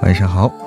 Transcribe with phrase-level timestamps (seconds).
[0.00, 0.65] 晚上好。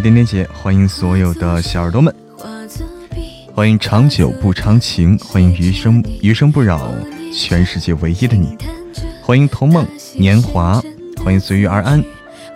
[0.00, 2.14] 点点姐，欢迎所有的小耳朵们，
[3.54, 6.88] 欢迎长久不长情，欢迎余生余生不扰，
[7.34, 8.56] 全世界唯一的你，
[9.22, 10.80] 欢迎童梦年华，
[11.24, 12.02] 欢迎随遇而安，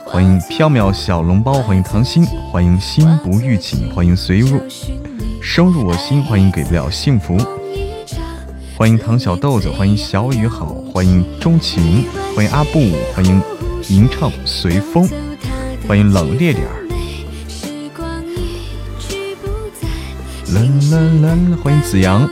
[0.05, 4.61] 欢迎缥缈小笼包，欢迎唐心，欢迎心不预警，欢迎随入。
[5.41, 7.37] 生入我心，欢迎给不了幸福，
[8.77, 12.05] 欢迎唐小豆子，欢迎小雨好，欢迎钟情，
[12.37, 12.79] 欢迎阿布，
[13.15, 13.43] 欢迎
[13.89, 15.09] 吟唱随风，
[15.89, 16.82] 欢迎冷冽点儿。
[21.21, 21.37] 啦！
[21.63, 22.29] 欢迎子阳，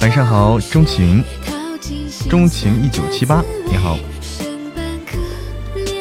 [0.00, 1.22] 晚上好，钟情，
[2.28, 3.98] 钟情一九七八，你好，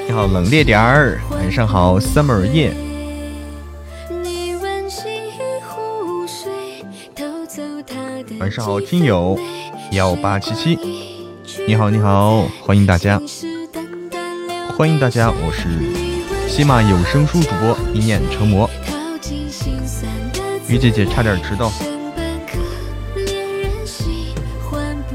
[0.07, 2.73] 你好，冷冽点儿，晚上好，summer 夜，
[8.39, 9.37] 晚上好，听友。
[9.91, 10.77] 幺八七七，
[11.65, 13.21] 你好，你好，欢迎大家，
[14.75, 18.69] 欢迎大家，我是喜马有声书主播一念成魔。
[20.67, 21.71] 于姐姐差点迟到，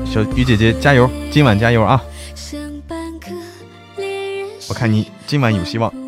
[0.06, 2.02] 小于姐姐加油，今晚加油啊！
[4.68, 5.92] 我看你今晚有希望。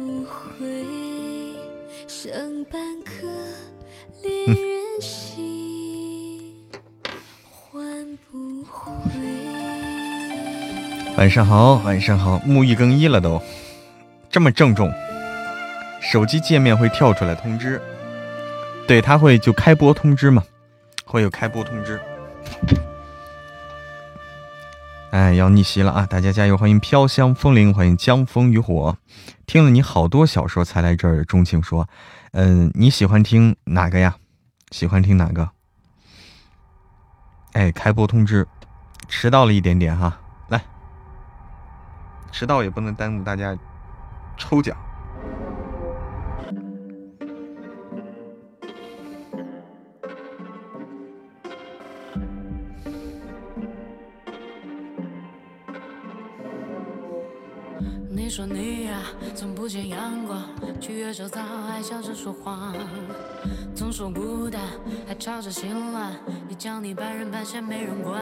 [11.16, 13.43] 晚上好，晚上好，沐浴更衣了都，
[14.31, 14.91] 这么郑重，
[16.00, 17.78] 手机界面会跳出来通知。
[18.87, 20.43] 对，他会就开播通知嘛，
[21.06, 21.99] 会有开播通知。
[25.11, 26.05] 哎，要逆袭了啊！
[26.06, 26.56] 大家加油！
[26.56, 28.97] 欢迎飘香风铃，欢迎江风渔火。
[29.47, 31.89] 听了你好多小说才来这儿，钟情说，
[32.33, 34.17] 嗯，你喜欢听哪个呀？
[34.71, 35.49] 喜欢听哪个？
[37.53, 38.47] 哎，开播通知，
[39.09, 40.19] 迟到了一点点哈，
[40.49, 40.61] 来，
[42.33, 43.56] 迟到也不能耽误大家
[44.37, 44.77] 抽奖。
[58.25, 59.03] 你说你呀，
[59.35, 60.43] 从不见阳光，
[60.81, 62.75] 去月球早还笑着说谎，
[63.75, 64.62] 总说孤单，
[65.07, 66.11] 还吵着心乱。
[66.49, 68.19] 一讲你半人半仙没人管，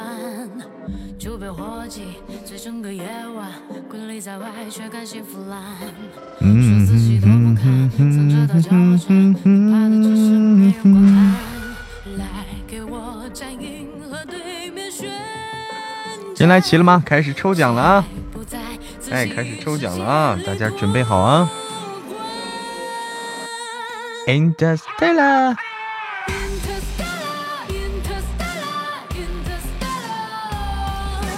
[1.17, 3.05] 就被伙计醉整个夜
[3.37, 3.53] 晚，
[3.89, 5.63] 瑰丽在外却甘心腐烂。
[6.41, 12.19] 说自己多不堪，藏着道角川，怕的只是没人观看。
[12.19, 12.27] 来
[12.67, 15.13] 给我站银河对面旋
[16.37, 17.01] 人来齐了吗？
[17.07, 18.05] 开始抽奖了啊！
[19.13, 20.39] 哎，开始抽奖了啊！
[20.47, 21.47] 大家准备好啊
[24.27, 25.55] ！Interstellar，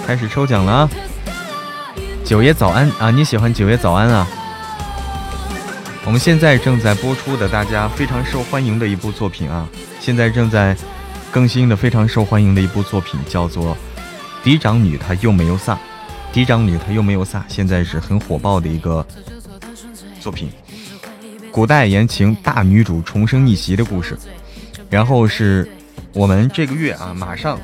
[0.07, 0.89] 开始抽奖了啊！
[2.23, 3.11] 九爷早安啊！
[3.11, 4.25] 你喜欢九爷早安啊？
[6.05, 9.67] 我们现在正在播出的，大家非常受欢迎的一部作品啊！
[9.99, 10.77] 现在正在
[11.29, 13.75] 更新的非常受欢迎的一部作品，叫做
[14.45, 15.73] 《嫡长女她又美又飒》。
[16.35, 19.07] 嫡长女她又没有撒，现在是很火爆的一个
[20.19, 20.51] 作品，
[21.49, 24.17] 古代言情大女主重生逆袭的故事。
[24.89, 25.65] 然后是
[26.11, 27.57] 我们这个月啊，马上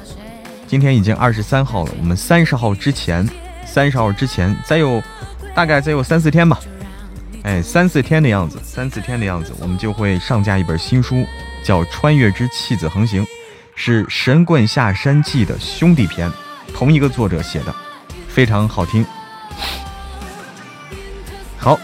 [0.68, 3.28] 今天已经二十三号了，我们三十号之前，
[3.66, 5.04] 三十号之前再有
[5.54, 6.58] 大概再有三四天吧，
[7.44, 11.28] 哎，三四天的样子，三四天的样子，我们就会上架一本新书，
[11.62, 13.22] 叫《穿越之弃子横行》，
[13.76, 16.32] 是《神棍下山记》的兄弟篇，
[16.74, 17.76] 同一个作者写的，
[18.34, 19.06] 非常好听。
[21.58, 21.78] 好，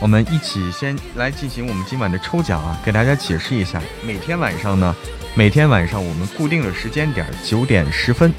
[0.00, 4.94] 我们一起先来进行我们今晚的抽奖啊，给大家解释一下，每天晚上呢，
[5.36, 8.32] 每天晚上我们固定的时间点九点十分，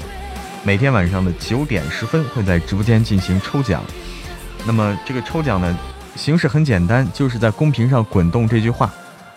[0.62, 3.82] 每天晚上的九点十分会在直播间进行抽奖。
[4.66, 5.74] 那么这个抽奖呢，
[6.16, 8.92] 形式很简单，就是在公屏上滚动这句话，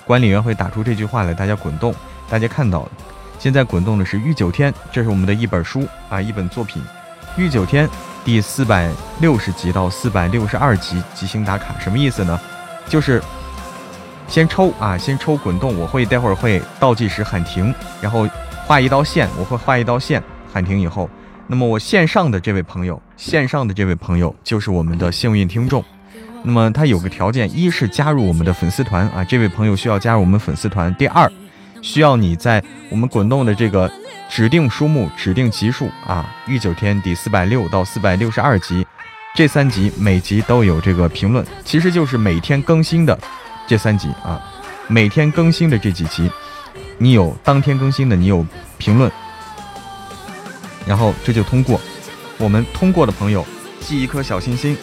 [0.06, 1.96] 管理员会打出这句话来，大家滚动。
[2.30, 2.88] 大家看到，
[3.40, 6.84] 现在滚动的是《御九天》，这是我们的一本书啊，一本作品，
[7.38, 7.88] 《御九天》。
[8.26, 8.92] 第四百
[9.22, 12.40] 六十集到四百六十二集即兴打卡什么意思呢？
[12.88, 13.24] 就是
[14.28, 18.28] 先抽啊，先抽滚动，我会待会儿会倒计时喊停，然后
[18.68, 20.22] 画一道线，我会画一道线
[20.54, 21.10] 喊停以后，
[21.48, 25.84] 那么我线上的这位朋友，线上的这位朋友就是我们的幸运听众。
[26.44, 30.94] 那么他有个条件，一是加入我们的粉丝团啊，这位朋友需要加入我们粉丝团。
[30.96, 31.31] 第二，
[31.81, 33.92] 需要你在我们滚动的这个。
[34.31, 38.86] 指定书目、指定集数啊，《御九天》第四百六到四百六十二集，
[39.34, 43.20] 这三集每集都有这个评论，其实就是每天更新的
[43.66, 44.40] 这三集啊，
[44.88, 46.30] 每天更新的这几集，
[47.00, 48.46] 你有当天更新的，你有
[48.78, 49.12] 评论，
[50.86, 51.81] 然后这就通过。
[52.38, 53.44] 我们通过的朋友
[53.80, 54.78] 记一颗小心心，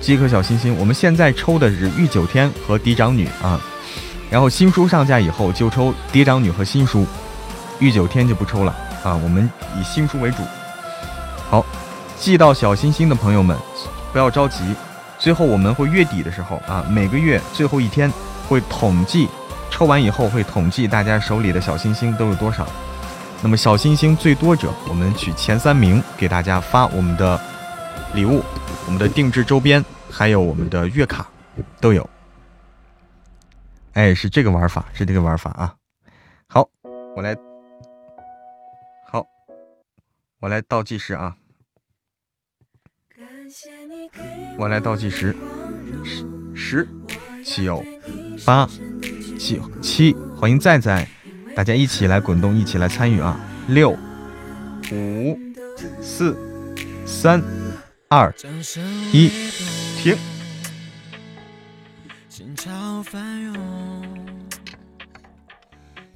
[0.00, 0.74] 记一颗小心心。
[0.76, 3.60] 我们现在抽的是《御九天》和《嫡长女》啊，
[4.30, 7.04] 然后新书上架以后就抽《嫡长女》和新书。
[7.80, 10.36] 御九天就不抽了啊，我们以新书为主。
[11.48, 11.64] 好，
[12.16, 13.56] 寄到小心心的朋友们，
[14.12, 14.74] 不要着急。
[15.18, 18.10] 最后我们会月底的时候啊，每个月最后一天
[18.48, 19.28] 会统计，
[19.70, 22.66] 抽完以后会统计大家手里的小心心都有多少。
[23.42, 27.40] 那么小星星最多者，我们取前三名给大家发我们的
[28.14, 28.44] 礼物，
[28.86, 31.26] 我们的定制周边，还有我们的月卡
[31.80, 32.08] 都有。
[34.00, 35.76] 哎，是这个玩法，是这个玩法啊。
[36.46, 36.66] 好，
[37.14, 37.36] 我来。
[39.06, 39.26] 好
[40.40, 41.36] 我来倒计时啊！
[44.56, 45.36] 我来倒计时，
[46.02, 46.88] 十、
[47.44, 47.84] 十、九、
[48.46, 48.66] 八、
[49.38, 51.06] 九、七，欢迎在在，
[51.54, 53.38] 大家一起来滚动，一起来参与啊！
[53.68, 53.90] 六、
[54.92, 55.38] 五、
[56.00, 56.34] 四、
[57.04, 57.42] 三、
[58.08, 58.34] 二、
[59.12, 59.28] 一，
[59.98, 60.16] 停。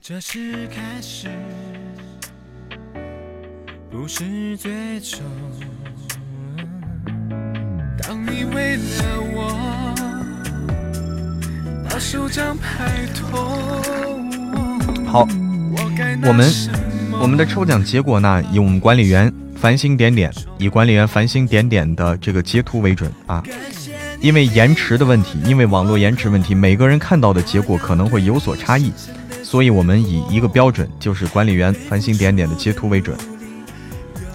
[0.07, 1.29] 这是开始。
[3.91, 5.23] 不是最终。
[8.03, 8.83] 当你为了
[9.33, 9.95] 我
[11.89, 13.33] 把手掌拍痛，
[15.07, 15.27] 好，
[16.27, 16.53] 我们
[17.19, 23.43] 我们的抽奖结果呢，以我们管理员繁星点点，以管理员繁星点点的这个截图为准啊。
[24.21, 28.93] 因为延迟的问题，因为网络延迟问题，每个人看到的结果可能会有所差异，
[29.45, 33.17] 所以我们以一个标准，就是管理员繁星点点的截图为准。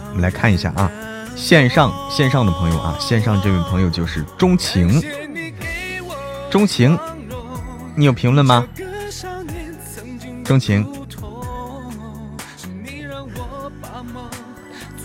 [0.10, 0.90] 我们来看一下啊，
[1.36, 5.02] 线上线上的朋友啊，线上这位朋友就是钟情，
[6.50, 6.98] 钟情，
[7.96, 8.66] 你有评论吗？
[10.46, 10.88] 钟情，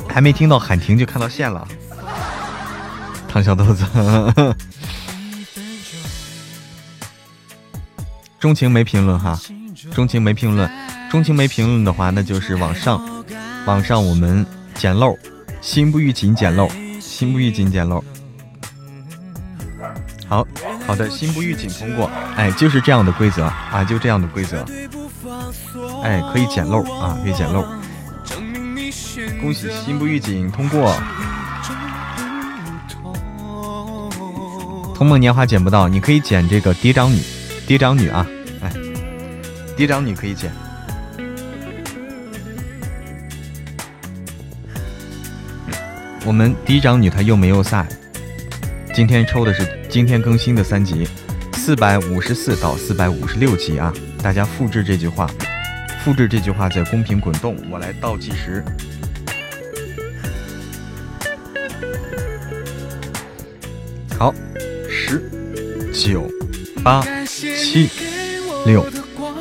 [0.08, 1.66] 还没听到喊停就看到线了，
[3.26, 3.84] 唐小豆子，
[8.38, 9.38] 钟情没评论哈，
[9.92, 10.70] 钟情没评论，
[11.10, 13.00] 钟情没评论的话，那就是往上，
[13.66, 14.46] 往上我们。
[14.74, 15.16] 捡漏，
[15.60, 16.68] 心不预警捡漏，
[17.00, 18.02] 心不预警捡漏。
[20.28, 20.44] 好
[20.84, 24.66] 好的，心不预警通过，哎，就是这样的规则啊，就这样的规则。
[26.02, 27.64] 哎，可以捡漏啊，可以捡漏。
[29.40, 30.92] 恭喜心不预警通过。
[34.96, 37.22] 童梦年华捡不到，你可以捡这个嫡长女，
[37.64, 38.26] 嫡长女啊，
[39.76, 40.52] 嫡长女可以捡。
[46.24, 47.86] 我们嫡长女她又没又赛，
[48.94, 51.06] 今天抽的是今天更新的三集，
[51.54, 53.92] 四百五十四到四百五十六集啊！
[54.22, 55.28] 大家复制这句话，
[56.02, 58.64] 复制这句话在公屏滚动，我来倒计时。
[64.16, 64.32] 好，
[64.88, 65.20] 十、
[65.92, 66.30] 九、
[66.82, 67.90] 八、七、
[68.64, 68.86] 六、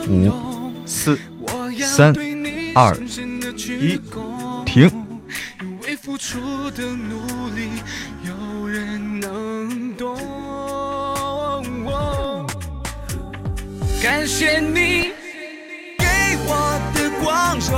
[0.07, 0.31] 五、
[0.85, 1.17] 四、
[1.95, 2.13] 三、
[2.75, 2.95] 二、
[3.57, 3.99] 一，
[4.65, 4.91] 停。
[6.01, 6.39] 付出
[6.71, 7.69] 的努力，
[8.25, 10.17] 有人能懂。
[14.01, 15.13] 感谢你
[15.97, 16.05] 给
[16.45, 17.71] 我的光荣，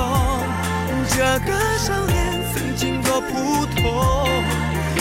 [1.10, 3.84] 这个少年曾经多普通，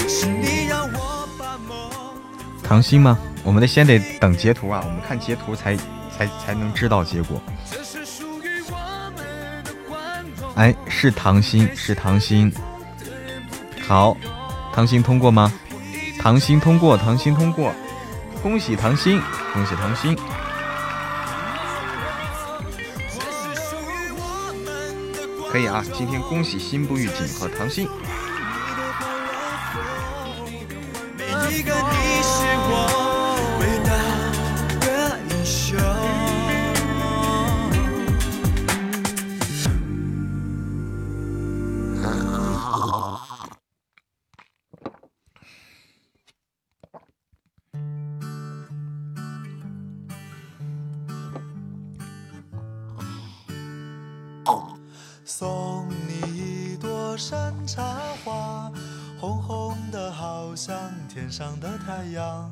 [0.06, 1.72] 是你让我把梦。
[2.62, 3.18] 糖心吗？
[3.42, 5.74] 我们得先得等截图啊，我们看截图才
[6.16, 7.42] 才才能知道结果。
[10.54, 12.52] 哎，是唐心，是唐心。
[13.86, 14.16] 好，
[14.72, 15.52] 唐心通过吗？
[16.20, 17.72] 唐心通过，唐心通过，
[18.42, 19.20] 恭喜唐心，
[19.52, 20.16] 恭喜唐心。
[25.50, 27.48] 可以啊，今天恭喜心不预警和
[55.26, 57.82] 送你一朵山茶
[58.22, 58.70] 花，
[59.18, 60.76] 红红的好像
[61.08, 62.50] 天上的太阳。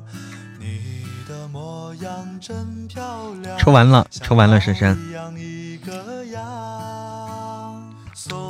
[0.59, 2.11] 你的模样
[2.41, 3.55] 真漂亮。
[3.59, 4.97] 抽完了，抽完了，珊珊。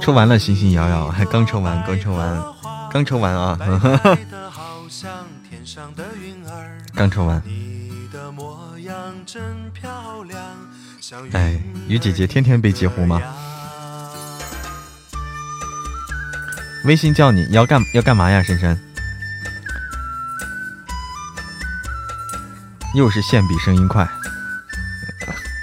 [0.01, 1.09] 抽完了，星星摇摇。
[1.09, 2.41] 还 刚抽完，刚抽完，
[2.89, 3.57] 刚抽完啊。
[3.59, 4.17] 呵呵呵。
[6.95, 7.43] 刚抽完。
[11.33, 13.21] 哎，鱼姐姐天天被截胡吗？
[16.85, 18.77] 微信叫你你要干要干嘛呀，珊珊？
[22.93, 24.07] 又是线比声音快。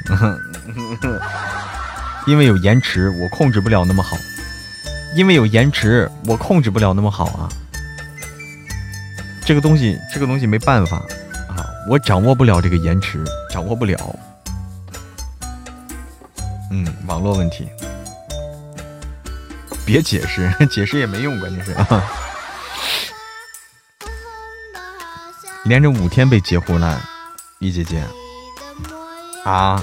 [2.27, 4.17] 因为有延迟，我控制不了那么好。
[5.17, 7.49] 因为有延迟，我控制不了那么好啊。
[9.45, 10.99] 这个东西，这个东西没办法
[11.49, 13.99] 啊，我掌握不了这个延迟，掌握不了。
[16.71, 17.69] 嗯，网络问题。
[19.91, 21.85] 别解释，解释也没用，关键是啊。
[25.67, 27.03] 连着五天被截胡了，
[27.59, 28.07] 一姐姐。
[29.45, 29.83] 啊。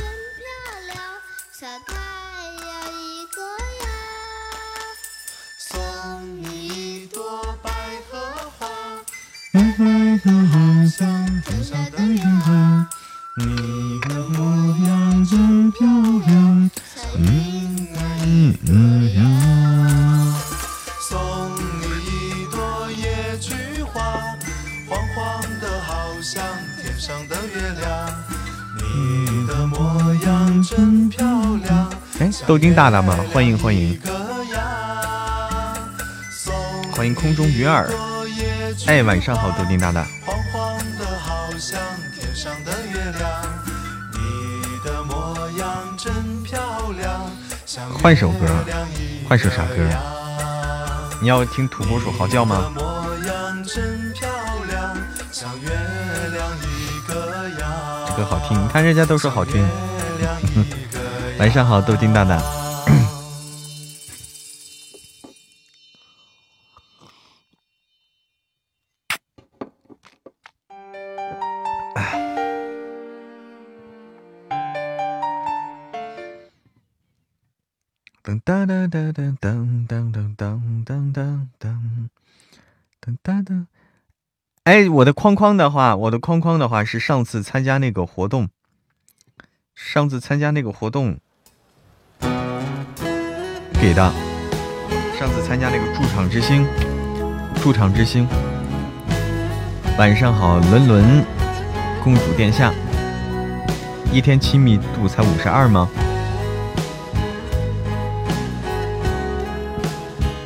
[32.48, 33.14] 豆丁大大吗？
[33.34, 34.00] 欢迎欢迎，
[36.96, 37.90] 欢迎空中鱼儿。
[38.86, 40.08] 哎，晚上好，豆丁大大。
[48.02, 48.48] 换首歌，
[49.28, 49.76] 换首啥歌？
[51.22, 52.72] 你要听土拨鼠嚎叫吗？
[58.08, 59.68] 这歌好听，你看人家都说好听。
[61.40, 62.42] 晚上好，豆丁大大。
[78.24, 82.10] 噔噔噔噔噔噔噔噔噔噔噔
[83.00, 83.66] 噔噔噔。
[84.64, 88.50] 哎，我的框框的话，我的框框的话是上次参加那个活动，
[89.76, 91.20] 上次参加那个活动。
[93.80, 94.12] 给的，
[95.20, 96.66] 上次参加那个驻场之星，
[97.62, 98.28] 驻场之星。
[100.00, 101.24] 晚上好，伦伦，
[102.04, 102.74] 公主殿下，
[104.12, 105.88] 一天亲密度才五十二吗？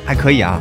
[0.04, 0.60] 还可以啊。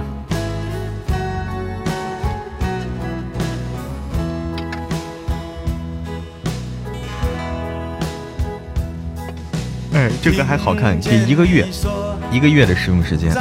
[9.93, 11.67] 哎，这个还好看，给一个月。
[12.31, 13.35] 一个月的使用时间，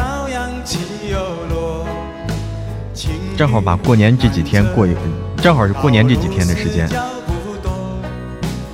[3.36, 4.96] 正好把过年这几天过一，
[5.40, 6.88] 正好是过年这几天的时间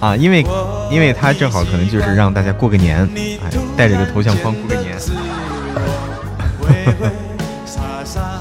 [0.01, 0.45] 啊，因为
[0.91, 3.07] 因为他正好可能就是让大家过个年，
[3.45, 4.97] 哎，带着个头像框过个年。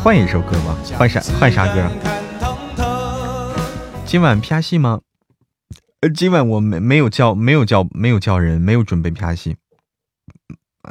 [0.01, 1.89] 换一首歌吧，换啥换啥歌？
[4.05, 5.01] 今晚拍戏吗？
[6.01, 9.57] 呃，今晚我没没有叫没有叫没有叫人，没有准备拍戏。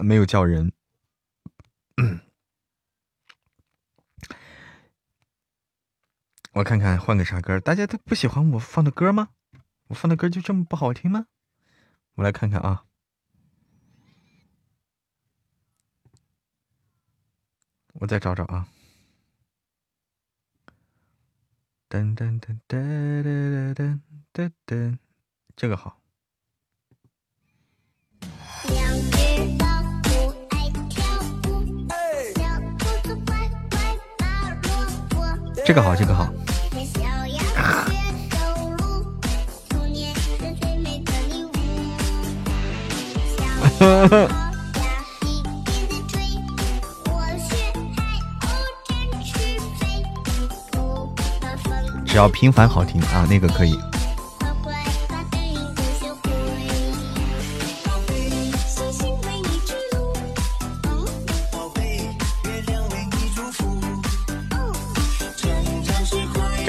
[0.03, 0.73] 没有叫人，
[6.53, 7.59] 我看看换个啥歌？
[7.61, 9.31] 大家都不喜欢我放的歌吗？
[9.89, 11.27] 我放的歌就这么不好听吗？
[12.15, 12.87] 我来看看啊，
[17.95, 18.69] 我再找找啊。
[21.89, 24.01] 噔噔噔噔噔
[24.33, 24.99] 噔噔，
[25.57, 26.04] 这个好。
[35.65, 36.29] 这个好，这个好。
[52.07, 53.77] 只要平凡好听啊，那个可以。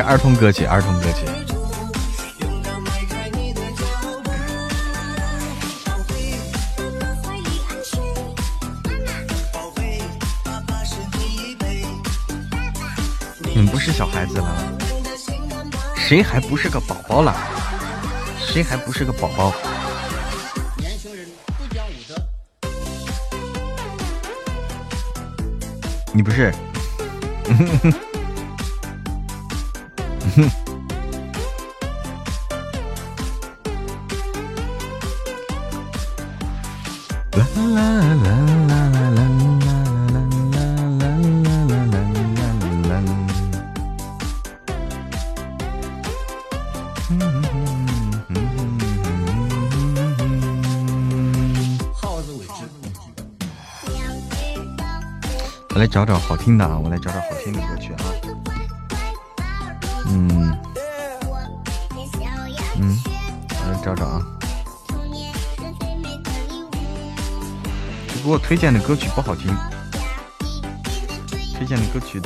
[0.07, 1.25] 儿童歌曲，儿童歌曲。
[13.41, 14.77] 你们不是小孩子了，
[15.95, 17.35] 谁还不是个宝宝了？
[18.38, 19.51] 谁还不是个宝宝？
[20.77, 21.25] 年轻人
[21.57, 22.15] 不讲武德。
[26.13, 26.53] 你不是？
[55.75, 56.79] 我来找找好听的啊！
[56.82, 58.00] 我来找找好听的歌曲啊！
[60.07, 60.57] 嗯
[62.79, 62.98] 嗯，
[63.50, 64.25] 我来找找啊！
[68.07, 69.53] 给我推荐的歌曲不好听，
[71.57, 72.22] 推荐的歌曲。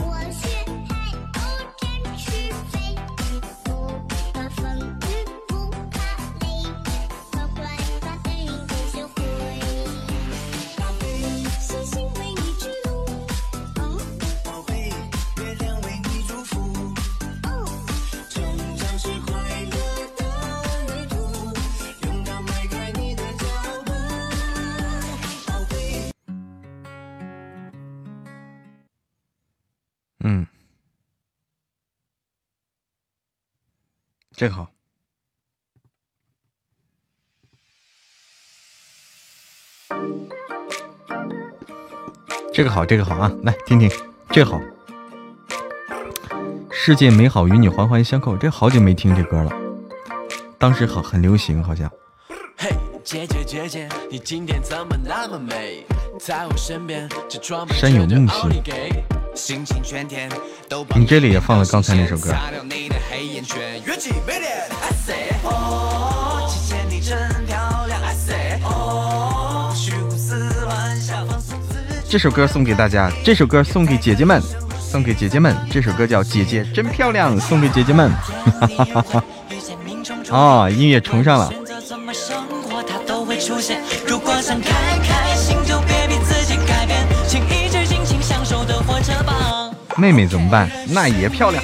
[42.60, 43.32] 这个好，这个好啊！
[43.44, 43.90] 来听听，
[44.32, 44.60] 这个好。
[46.70, 49.52] 世界美好与你环环相扣，这好久没听这歌了，
[50.58, 51.90] 当时好很流行，好像。
[52.58, 52.70] 嘿，
[53.02, 55.86] 姐姐姐姐，你今天怎么那么美？
[56.20, 58.62] 在我身边，这装有梦兮。
[60.98, 62.36] 你这里也放了刚才那首歌。
[72.10, 74.42] 这首歌送给大家，这首歌送给姐姐们，
[74.80, 75.56] 送给姐姐们。
[75.70, 78.12] 这首歌叫《姐姐真漂亮》，送给姐姐们。
[80.32, 81.54] 哦， 音乐重上了。
[89.96, 90.68] 妹妹怎么办？
[90.88, 91.64] 那也漂亮。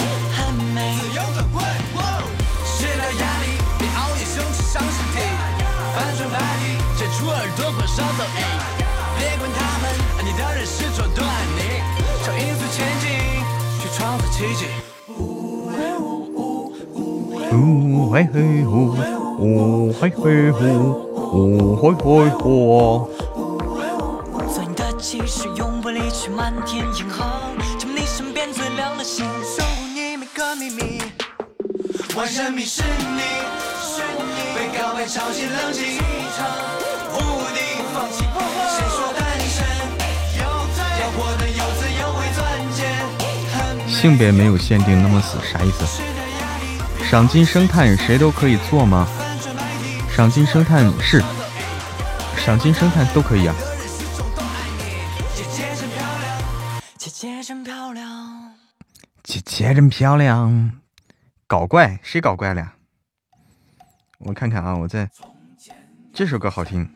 [6.21, 8.41] 胡乱扒皮遮耳朵和双手诶
[9.17, 9.83] 别管他们
[10.23, 11.59] 你的人是错都爱你
[12.23, 13.09] 向音速前进
[13.79, 14.65] 去创造奇迹
[15.07, 16.05] 呜呜
[16.35, 16.73] 呜
[17.51, 18.95] 呜呜嘿嘿呜
[19.39, 19.49] 呜
[19.89, 20.89] 呜嘿嘿呜呜呜嘿嘿呜
[21.33, 21.95] 呜呜
[22.43, 23.09] 呜呜
[24.33, 27.25] 呜做你的骑士永不离去漫天银河
[27.79, 31.01] 系你身边最亮的星守护你每个秘密
[32.15, 33.70] 我深迷是你
[34.81, 37.17] 告白超级冷静，无
[37.53, 37.59] 敌
[37.93, 39.63] 放弃破坏，谁说单身
[40.41, 42.41] 要活得有滋有味钻
[42.73, 42.81] 戒？
[43.87, 46.01] 性别没有限定，那么死啥意思？
[47.07, 49.07] 赏金生炭谁都可以做吗？
[50.15, 51.23] 赏金生炭是，
[52.43, 53.53] 赏金生炭都可以啊。
[55.35, 58.53] 姐姐真漂亮，姐姐真漂亮，
[59.21, 60.71] 姐姐真漂亮。
[61.45, 62.61] 搞怪谁搞怪了？
[62.61, 62.73] 呀？
[64.23, 65.09] 我看看啊，我在
[66.13, 66.87] 这首歌好听。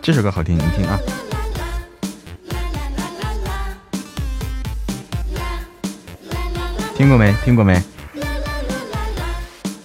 [0.00, 0.98] 这首歌好听，你听啊。
[6.96, 7.34] 听过没？
[7.44, 7.80] 听过没？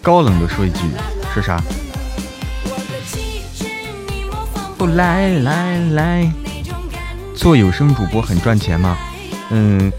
[0.02, 0.80] 高冷的说一句，
[1.34, 1.62] 说啥？
[4.78, 6.32] 不来来来，
[7.36, 8.98] 做有声主播很赚钱吗？
[9.50, 9.92] 嗯，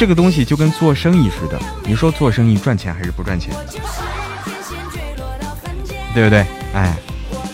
[0.00, 3.54] 这个东西就跟做生意似的，你说做生意赚钱还是不赚钱？
[6.14, 6.46] 对不对？
[6.72, 6.96] 哎，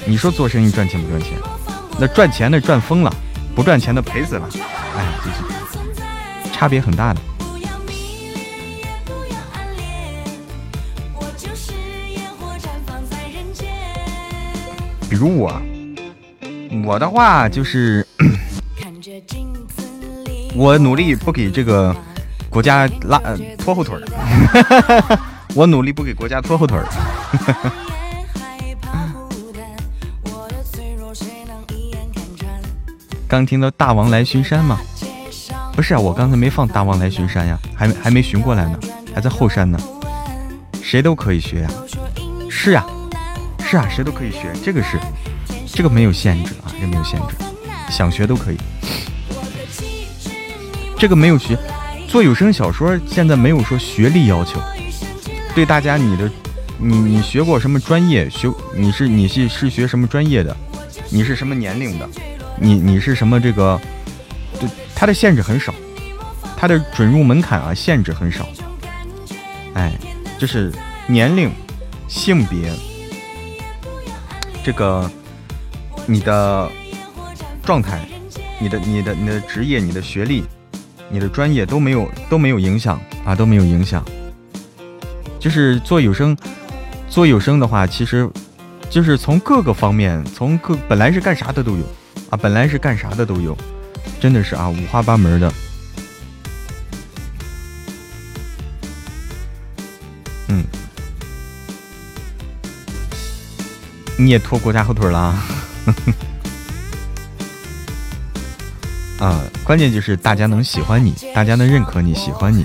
[0.05, 1.33] 你说做生意赚钱不赚钱？
[1.99, 3.13] 那赚钱的赚疯了，
[3.53, 4.49] 不赚钱的赔死了。
[4.97, 7.21] 哎，就是差别很大的。
[15.11, 15.61] 比如我，
[16.85, 18.07] 我的话就是，
[20.55, 21.93] 我努力不给这个
[22.57, 23.21] 国家拉
[23.59, 24.01] 拖后腿儿，
[25.55, 26.87] 我努力不给国家拖后腿儿。
[33.29, 34.79] 刚听到大王来巡山吗？
[35.75, 38.79] 不是啊，我刚才没放大王来巡山呀，还还没巡过来呢，
[39.15, 39.79] 还在后山呢。
[40.83, 41.69] 谁都可以学呀，
[42.49, 42.83] 是呀。
[43.69, 44.99] 是啊，谁都可以学，这个是，
[45.67, 47.35] 这个没有限制啊，这没有限制，
[47.91, 48.57] 想学都可以。
[50.99, 51.59] 这个没有学，
[52.17, 54.59] 做有声小说现在没有说学历要求。
[55.55, 56.31] 对大家，你的，
[56.79, 58.27] 你你学过什么专业？
[58.31, 60.57] 学你是你是是学什么专业的？
[61.11, 62.09] 你是什么年龄的？
[62.59, 63.79] 你你是什么这个？
[64.59, 65.75] 对，它的限制很少，
[66.57, 68.49] 它的准入门槛啊限制很少。
[69.75, 69.93] 哎，
[70.39, 70.73] 就是
[71.07, 71.53] 年龄、
[72.09, 72.73] 性别。
[74.65, 75.11] 这个，
[76.07, 76.73] 你的
[77.63, 78.09] 状态，
[78.59, 80.45] 你的、你的、你的职业、你的学历、
[81.11, 84.05] 你的专业都没有都没有影响啊，都没有影响。
[85.39, 86.37] 就是做有声，
[87.09, 88.29] 做有声的话，其实
[88.91, 91.85] 就是从各个方面，从各本来是干啥的都有
[92.31, 93.57] 啊，本来是干啥的都有，
[94.21, 95.53] 真的是啊，五花八门的。
[100.49, 100.65] 嗯。
[104.19, 105.45] 你也拖国家后腿了，啊！
[109.65, 112.65] 关键就是大家能喜欢你，大家能认可你喜欢你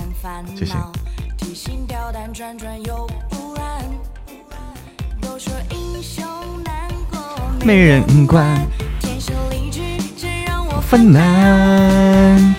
[0.56, 0.76] 就行。
[7.64, 8.60] 没人管，
[10.82, 12.56] 烦难，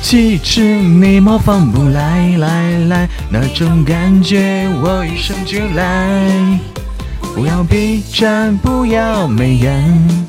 [0.00, 6.60] 其实你模仿不来，来来，那种感觉我与生俱来。
[7.34, 10.28] 不要逼真，不要美颜，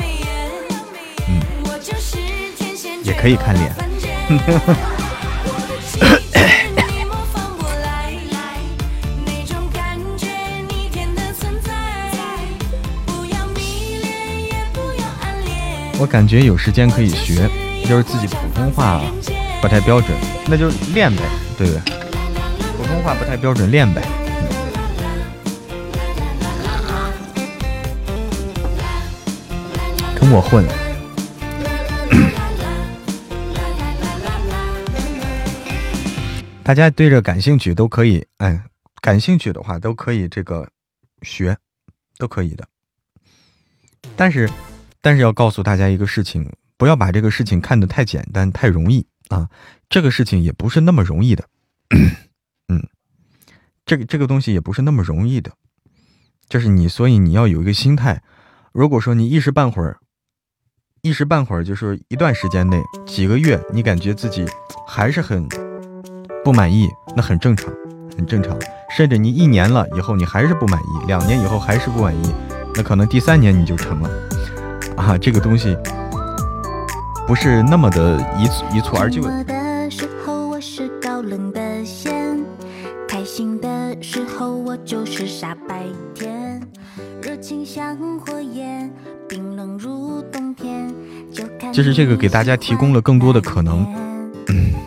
[3.11, 3.69] 也可以看脸。
[15.99, 17.49] 我感觉有时间可以学，
[17.85, 19.01] 就是自己普通话
[19.61, 21.21] 不太标准，那就练呗，
[21.57, 21.81] 对不对？
[22.77, 24.01] 普通话不太标准，练呗。
[30.19, 30.65] 跟我混，
[36.71, 38.63] 大家对着感兴趣都可以，哎，
[39.01, 40.65] 感兴趣的话都可以这个
[41.21, 41.57] 学，
[42.17, 42.65] 都可以的。
[44.15, 44.49] 但是，
[45.01, 49.49] 但是要告诉大家一个事情，不要把这个事情看得太简单、太容易啊！
[49.89, 51.45] 这个事情也不是那么容易的，
[52.71, 52.87] 嗯，
[53.85, 55.51] 这个这个东西也不是那么容易的，
[56.47, 58.23] 就是你，所以你要有一个心态。
[58.71, 59.99] 如果说你一时半会儿，
[61.01, 64.45] 一时半会儿就是一段时间内几个月，你感觉自己
[64.87, 65.45] 还是很
[66.43, 67.71] 不满意，那很正常，
[68.17, 68.57] 很正常。
[68.95, 72.33] 甚至你一年了以后，你还是不满意，两年以后还是不满意，
[72.75, 74.09] 那可能第三年你就成了
[74.97, 75.17] 啊！
[75.17, 75.77] 这个东西。
[77.27, 79.45] 不是那么的一蹴一蹴而就的。
[91.71, 93.87] 就是这个给大家提供了更多的可能。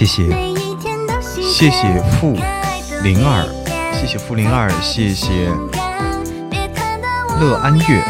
[0.00, 0.24] 谢谢，
[1.42, 2.34] 谢谢负
[3.02, 3.44] 零二，
[3.92, 5.50] 谢谢负零二，谢谢
[7.38, 8.02] 乐安月，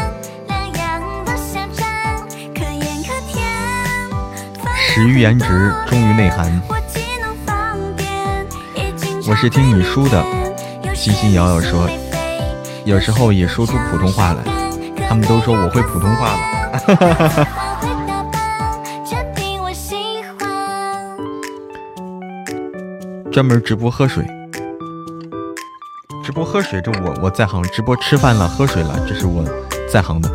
[4.73, 6.61] 始于颜值，忠于内涵。
[9.27, 10.23] 我是听你书的，
[10.95, 11.89] 心心摇摇说，
[12.85, 14.41] 有时候也说出普通话来，
[15.09, 17.70] 他们都说我会普通话了。
[23.31, 24.27] 专门直播喝水，
[26.21, 29.41] 直播喝水，这我我在行；直播吃饭了、喝水了，这是我
[29.89, 30.29] 在行的。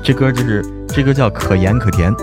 [0.00, 2.14] 这歌就是这歌叫可盐可甜。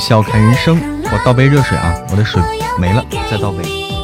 [0.00, 2.42] 笑看人生，我倒杯热水啊，我的水
[2.78, 3.99] 没了，再倒杯。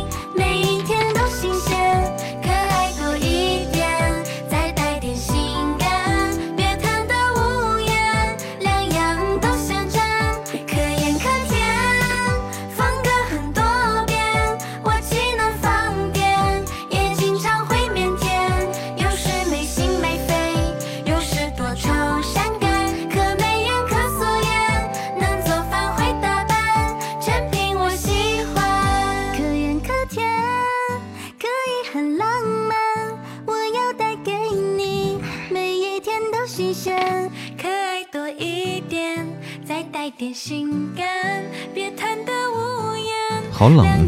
[43.59, 44.07] 好冷，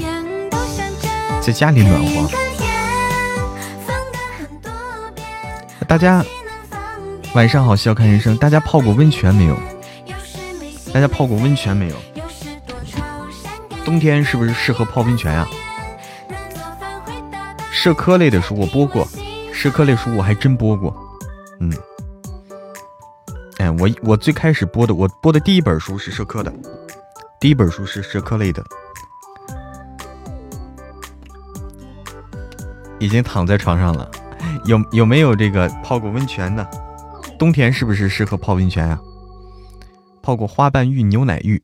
[1.40, 2.28] 在家里暖和。
[5.87, 6.22] 大家
[7.34, 8.37] 晚上好，笑看人生。
[8.37, 9.58] 大家泡过温泉没有？
[10.92, 11.96] 大家泡过温泉没有？
[13.87, 15.48] 冬天是不是适合泡温泉呀？
[17.72, 19.08] 社科类的书我播过，
[19.50, 20.94] 社科类书我还真播过。
[21.58, 21.72] 嗯，
[23.56, 26.52] 哎，我我最开始播的，我播的第一本书是社科的，
[27.40, 28.62] 第一本书是社科类的。
[33.00, 34.11] 已经躺在床上了，
[34.64, 36.68] 有有没有这个泡过温泉的？
[37.38, 38.98] 冬天是不是适合泡温泉呀？
[40.20, 41.62] 泡过花瓣浴、牛奶浴，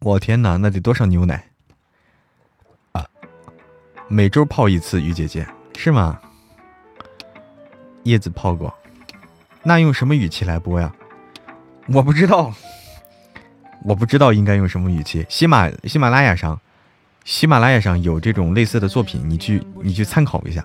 [0.00, 1.44] 我天哪，那得多少牛奶
[2.92, 3.04] 啊！
[4.08, 6.18] 每周泡一次，雨姐姐是吗？
[8.04, 8.72] 叶子泡过，
[9.64, 10.94] 那用什么语气来播呀？
[11.88, 12.52] 我不知道，
[13.82, 15.26] 我不知道应该用什么语气。
[15.28, 16.60] 喜马喜马拉雅上。
[17.26, 20.64] 喜马拉雅上有这种类似的作品，你去你去参考一下，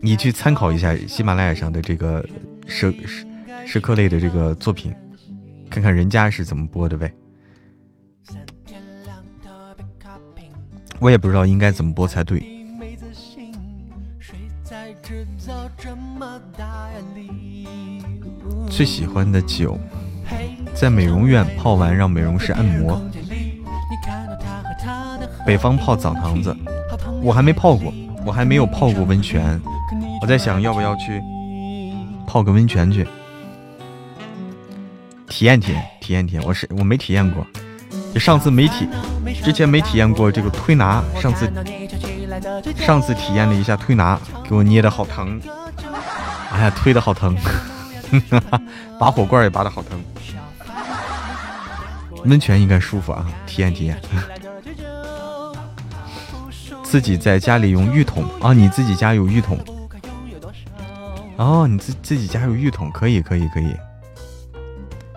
[0.00, 2.24] 你去参考一下喜马拉雅上的这个
[2.68, 3.26] 社社
[3.66, 4.94] 社科类的这个作品，
[5.68, 7.12] 看看人家是怎么播的呗。
[11.00, 12.40] 我也不知道应该怎么播才对。
[18.70, 19.76] 最喜欢的酒，
[20.72, 23.02] 在美容院泡完让美容师按摩。
[25.46, 26.56] 北方泡澡堂子，
[27.22, 27.92] 我还没泡过，
[28.24, 29.60] 我还没有泡过温泉。
[30.22, 31.22] 我在想要不要去
[32.26, 33.06] 泡个温泉去
[35.28, 36.42] 体验体验体验体验。
[36.44, 37.46] 我是我没体验过，
[38.14, 38.88] 就上次没体，
[39.42, 41.02] 之前没体验过这个推拿。
[41.20, 41.52] 上次
[42.76, 45.38] 上次体验了一下推拿，给我捏的好疼，
[46.50, 47.36] 哎呀，推的好疼，
[48.98, 50.02] 拔火罐也拔的好疼。
[52.24, 54.00] 温泉应该舒服啊，体验体验。
[56.94, 58.52] 自己在家里用浴桶啊？
[58.52, 59.58] 你自己家有浴桶？
[61.36, 63.74] 哦，你自自己家有浴桶，可以可以可以，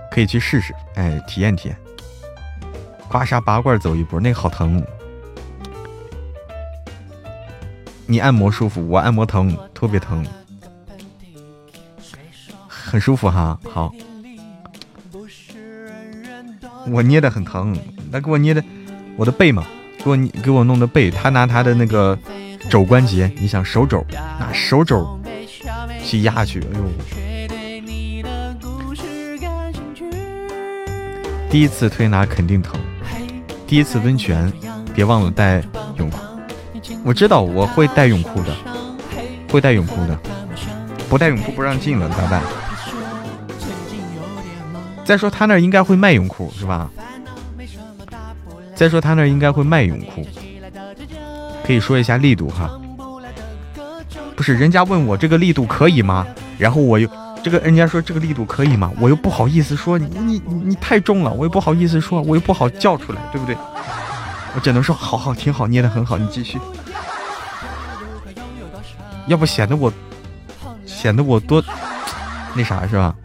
[0.10, 1.78] 可以去试试，哎，体验体验。
[3.08, 4.84] 刮痧拔罐走一波，那个好疼。
[8.08, 10.26] 你按摩舒服，我按摩疼，特别疼，
[12.68, 13.60] 很舒服哈。
[13.72, 13.94] 好，
[16.88, 17.78] 我捏的很疼，
[18.10, 18.63] 那给我捏的
[19.16, 19.63] 我的背嘛，
[20.08, 22.17] 给我给我弄的背，他拿他的那个
[22.70, 24.06] 肘关节，你想手肘，
[24.39, 25.20] 拿手肘
[26.02, 26.86] 去压去，哎呦！
[31.50, 32.80] 第一次推拿肯定疼。
[33.65, 34.52] 第一次温泉，
[34.93, 35.62] 别忘了带
[35.98, 36.17] 泳裤。
[37.04, 38.56] 我知道我会带泳裤的，
[39.52, 40.17] 会带泳裤的。
[41.10, 42.41] 不带泳裤不让进了，咋办？
[45.04, 46.89] 再说他那应该会卖泳裤是吧？
[48.78, 50.24] 再说他那应该会卖泳裤，
[51.66, 52.70] 可以说一下力度哈。
[54.36, 56.28] 不是，人家问我这个力度可以吗？
[56.60, 57.10] 然后我又
[57.42, 58.92] 这个人家说这个力度可以吗？
[59.00, 63.58] 我又不好意思说你你你太重了，我又不好意思说，我又不好叫出来，对不对？
[64.54, 66.60] 我只能说好好挺好，捏的很好，你继续。
[69.26, 69.92] 要不显得我
[70.86, 71.63] 显得我多
[72.54, 73.16] 那啥是吧？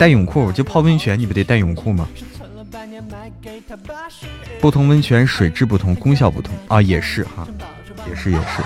[0.00, 2.08] 带泳裤就泡温泉，你不得带泳裤吗？
[4.58, 7.46] 不同温泉水质不同，功效不同啊，也是哈，
[8.08, 8.62] 也是也是。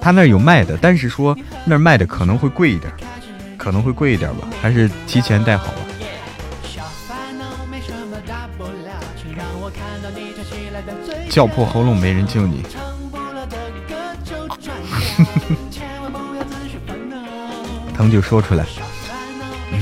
[0.00, 2.92] 他那有卖的，但是说那儿卖的可能会贵一点，
[3.58, 5.78] 可能会贵一点吧，还是提前带好吧。
[11.28, 12.62] 叫破喉咙没人救你，
[17.92, 18.64] 疼就说出来。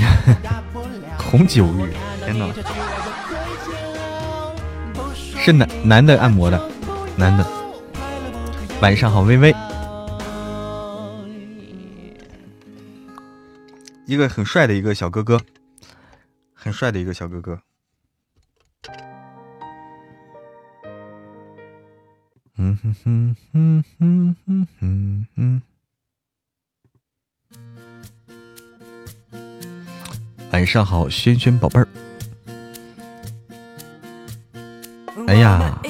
[1.19, 1.93] 红酒浴，
[2.25, 2.53] 天哪！
[5.15, 6.71] 是男男的按摩的，
[7.17, 7.47] 男的。
[8.81, 9.55] 晚上好，微微。
[14.07, 15.41] 一个很帅的一个小哥哥，
[16.53, 17.61] 很帅的一个小哥哥。
[22.57, 25.63] 嗯哼哼哼哼哼哼哼。
[30.53, 31.87] 晚上好，轩轩宝贝儿。
[35.27, 35.81] 哎呀，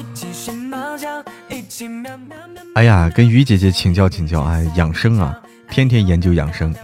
[2.75, 6.75] 哎呀，跟鱼姐姐请教请教啊，养生啊，天天研究养生。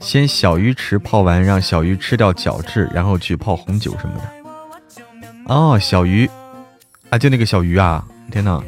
[0.00, 5.54] 先小鱼池泡完，让小鱼吃掉角质，然后去泡红酒什么的。
[5.54, 6.28] 哦，小鱼
[7.10, 8.04] 啊，就那个小鱼啊！
[8.32, 8.62] 天呐，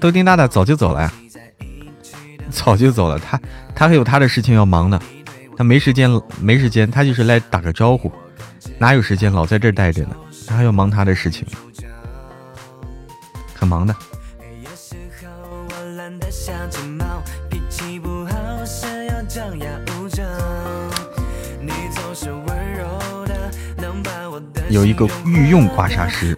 [0.00, 1.12] 豆丁大大早就走了呀，
[2.50, 3.18] 早就走了。
[3.18, 3.40] 他
[3.74, 5.00] 他还有他的事情要忙呢。
[5.58, 6.08] 他没时间，
[6.40, 8.12] 没时间，他就是来打个招呼，
[8.78, 10.14] 哪有时间老在这待着呢？
[10.46, 11.44] 他还要忙他的事情，
[13.56, 13.92] 很忙的。
[24.70, 26.36] 有一个御用刮痧师。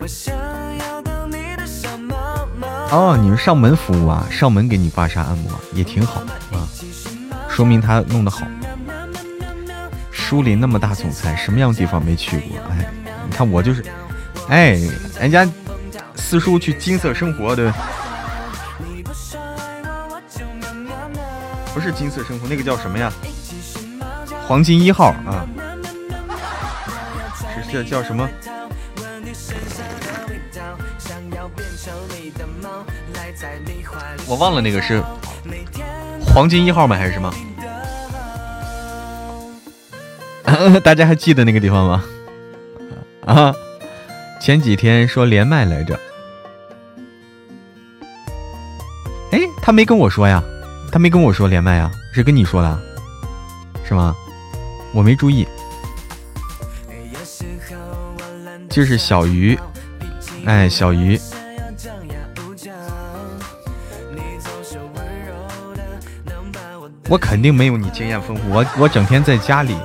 [2.91, 4.27] 哦，你们上门服务啊？
[4.31, 6.65] 上门给你刮痧按摩也挺好啊，
[7.51, 8.47] 说明他弄得好。
[10.31, 12.57] 书里那么大总裁，什么样的地方没去过？
[12.71, 12.89] 哎，
[13.29, 13.85] 你看我就是，
[14.49, 14.79] 哎，
[15.19, 15.45] 人家
[16.15, 17.75] 四叔去金色生活的，
[21.75, 23.13] 不是金色生活，那个叫什么呀？
[24.47, 25.43] 黄金一号啊，
[27.53, 28.29] 是这叫什么？
[34.29, 35.03] 我忘了那个是
[36.25, 36.95] 黄金一号吗？
[36.95, 37.35] 还是什么？
[40.83, 42.05] 大家还记得那个地方吗？
[43.27, 43.55] 啊，
[44.41, 45.99] 前几天说连麦来着。
[49.33, 50.43] 哎，他没跟我说呀，
[50.91, 52.83] 他没跟我说连麦呀，是跟你说的，
[53.87, 54.15] 是吗？
[54.93, 55.47] 我没注意。
[58.69, 59.59] 就是小鱼，
[60.47, 61.21] 哎，小鱼，
[67.09, 69.77] 我肯定没有你经验丰富，我我整天在家里。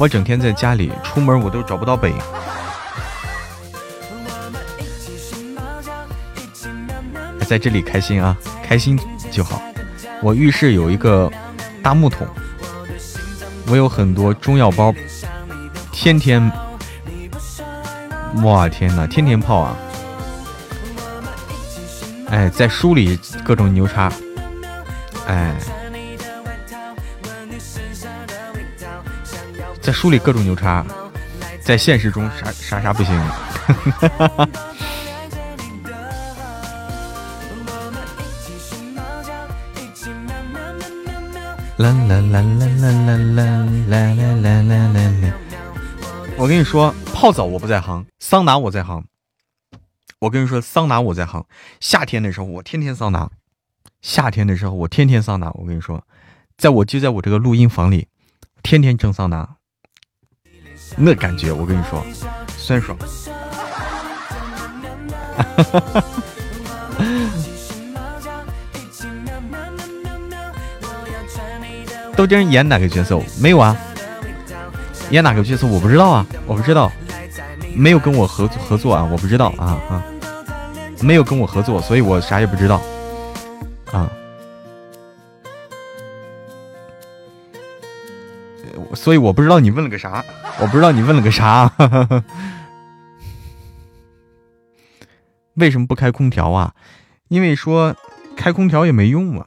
[0.00, 2.14] 我整天在家里，出门我都找不到北。
[7.46, 8.98] 在这里开心啊，开心
[9.30, 9.60] 就好。
[10.22, 11.30] 我浴室有一个
[11.82, 12.26] 大木桶，
[13.66, 14.90] 我有很多中药包，
[15.92, 16.50] 天天，
[18.42, 19.76] 哇天哪，天天泡啊！
[22.30, 24.10] 哎，在书里各种牛叉，
[25.26, 25.54] 哎。
[29.90, 30.86] 在书里各种牛叉，
[31.60, 33.12] 在现实中啥啥啥不行。
[41.76, 43.46] 啦啦啦啦啦啦啦
[43.88, 45.34] 啦啦啦啦啦！
[46.38, 49.04] 我跟你说，泡澡我不在行，桑拿我在行。
[50.20, 51.44] 我跟你说，桑拿我在行。
[51.80, 53.28] 夏天的时候我天天桑拿，
[54.00, 55.50] 夏天的时候我天天桑拿。
[55.54, 56.06] 我跟你说，
[56.56, 58.06] 在我就在我这个录音房里，
[58.62, 59.56] 天天蒸桑拿，
[61.02, 62.04] 那感觉我跟你说，
[62.58, 62.96] 酸爽。
[65.36, 66.04] 哈哈哈哈。
[72.14, 73.18] 豆丁演哪个角色？
[73.40, 73.74] 没有啊，
[75.08, 76.92] 演哪个角色我不知道啊，我不知道，
[77.74, 80.04] 没有跟我合合作啊，我不知道啊啊，
[81.00, 82.82] 没有跟我合作，所以我啥也不知道
[83.90, 84.06] 啊，
[88.94, 90.24] 所以我不知道你问了个啥，
[90.60, 91.72] 我不知道你问了个啥，
[95.54, 96.74] 为什么不开空调啊？
[97.28, 97.94] 因为说
[98.36, 99.46] 开空调也没用啊，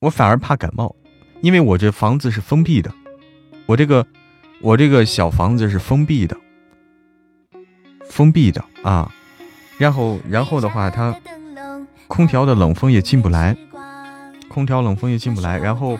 [0.00, 0.96] 我反而怕感冒。
[1.42, 2.92] 因为我这房子是封闭的，
[3.64, 4.06] 我这个
[4.60, 6.36] 我这个小房子是封闭的，
[8.10, 9.10] 封闭的啊，
[9.78, 11.18] 然后然后的话，它
[12.08, 13.56] 空调的冷风也进不来，
[14.50, 15.98] 空调冷风也进不来，然后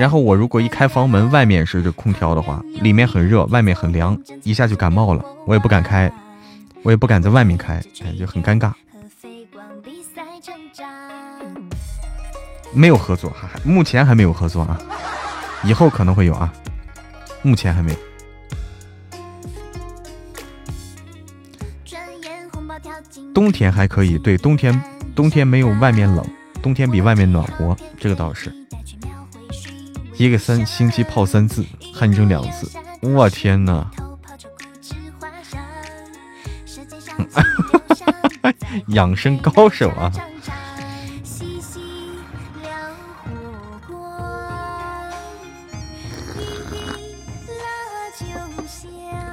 [0.00, 6.10] 然后我如果一开房门，外面是这空调的话，里面很热，外面很凉，一下就感冒了，我也不敢开，
[6.82, 8.72] 我也不敢在外面开，感觉很尴尬。
[12.72, 14.80] 没有合作，哈目前还没有合作啊，
[15.64, 16.50] 以后可能会有啊，
[17.42, 17.98] 目前还没有。
[23.34, 24.82] 冬天还可以，对，冬天
[25.14, 26.24] 冬天没有外面冷，
[26.62, 28.50] 冬天比外面暖和，这个倒是。
[30.20, 31.64] 一个三星期泡三次，
[31.94, 33.90] 汗蒸两次，我天哪！
[38.88, 40.12] 养生高手啊！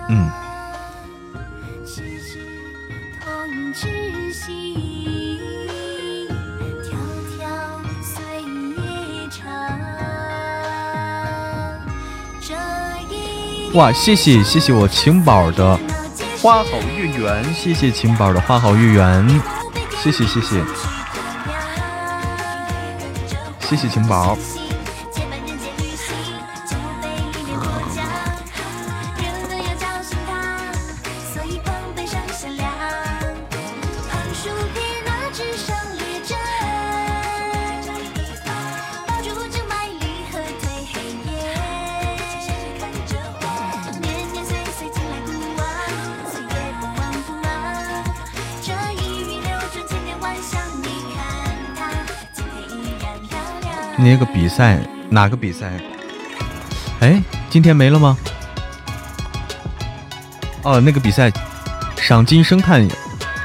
[0.07, 0.46] 嗯。
[13.77, 15.79] 哇，谢谢谢谢我晴宝的
[16.41, 19.41] 花好月圆，谢谢晴宝的花好月圆，
[20.01, 20.63] 谢谢谢谢，
[23.59, 24.35] 谢谢晴宝。
[54.09, 54.79] 那个比赛
[55.09, 55.69] 哪个比赛？
[57.01, 58.17] 哎，今天没了吗？
[60.63, 61.29] 哦，那个比赛，
[61.97, 62.87] 赏金生态，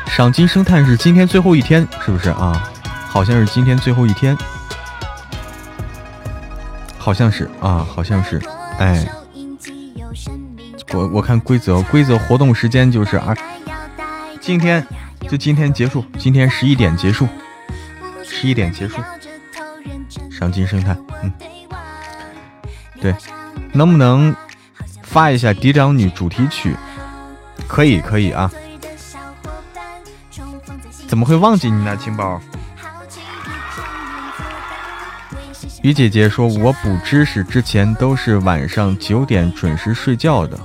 [0.06, 2.62] 赏金生态是今天最后一天，是不是啊？
[3.08, 4.38] 好像是今天最后一天，
[6.96, 8.40] 好像是啊，好像是。
[8.78, 9.04] 哎，
[10.92, 13.34] 我我看规则，规则活动时间就是啊，
[14.40, 14.86] 今天
[15.28, 17.26] 就今天结束，今天十一点结束，
[18.24, 18.94] 十一点结束。
[20.42, 21.32] 赏金生态，嗯，
[23.00, 23.14] 对，
[23.72, 24.34] 能不能
[25.04, 26.74] 发一下《嫡长女》主题曲？
[27.68, 28.50] 可以，可以啊。
[31.06, 32.40] 怎么会忘记你呢，青宝？
[35.84, 40.58] 于姐姐说：“我补知识之前都是晚上九点准时睡觉的，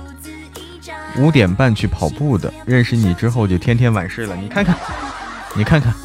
[1.18, 2.52] 五点半去跑步的。
[2.66, 4.34] 认识你之后就天天晚睡了。
[4.34, 4.76] 你看看，
[5.54, 5.94] 你看看。”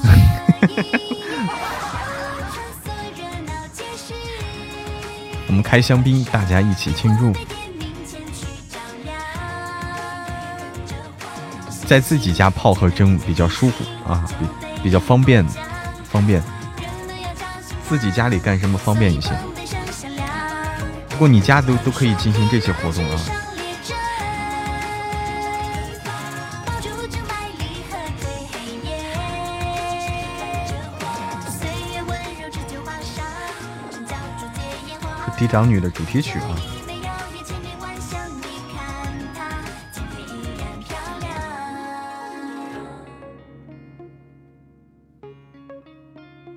[5.53, 7.31] 我们开香槟，大家一起庆祝，
[11.85, 14.47] 在自己家泡和蒸比较舒服啊，比
[14.85, 15.45] 比较方便，
[16.05, 16.41] 方便。
[17.87, 19.29] 自己家里干什么方便一些？
[21.09, 23.21] 不过你家都都可以进行这些活动啊。
[35.43, 36.55] 嫡长女的主题曲啊！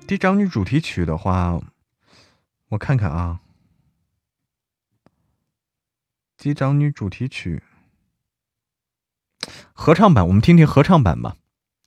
[0.07, 1.59] 嫡长女主题曲的话，
[2.69, 3.41] 我看看啊，
[6.37, 7.61] 嫡长女主题曲
[9.73, 11.35] 合唱版，我们听听合唱版吧，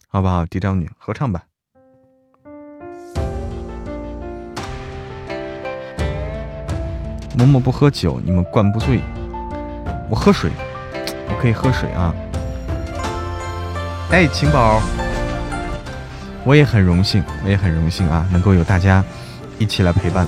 [0.07, 0.45] 好不好？
[0.45, 1.50] 嫡长女合唱版。
[7.37, 9.01] 默默不喝酒，你们灌不醉。
[10.11, 10.51] 我喝水，
[11.29, 12.15] 我可以喝水啊。
[14.11, 14.81] 哎，晴宝，
[16.45, 19.05] 我也很荣幸，我也很荣幸啊，能够有大家
[19.59, 20.27] 一起来陪伴。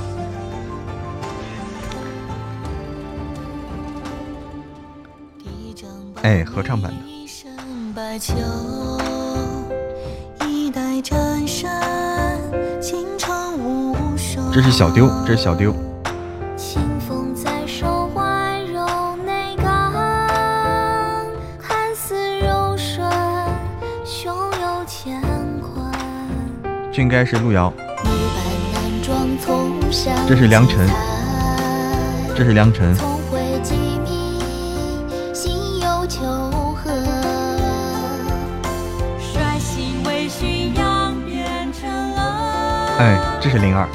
[6.22, 6.98] 哎，合唱版的。
[14.53, 15.74] 这是小丢，这是小丢。
[26.93, 27.72] 这应该是路遥。
[30.28, 30.86] 这是良辰。
[32.36, 32.95] 这是良辰。
[42.99, 43.88] 哎，这是灵儿。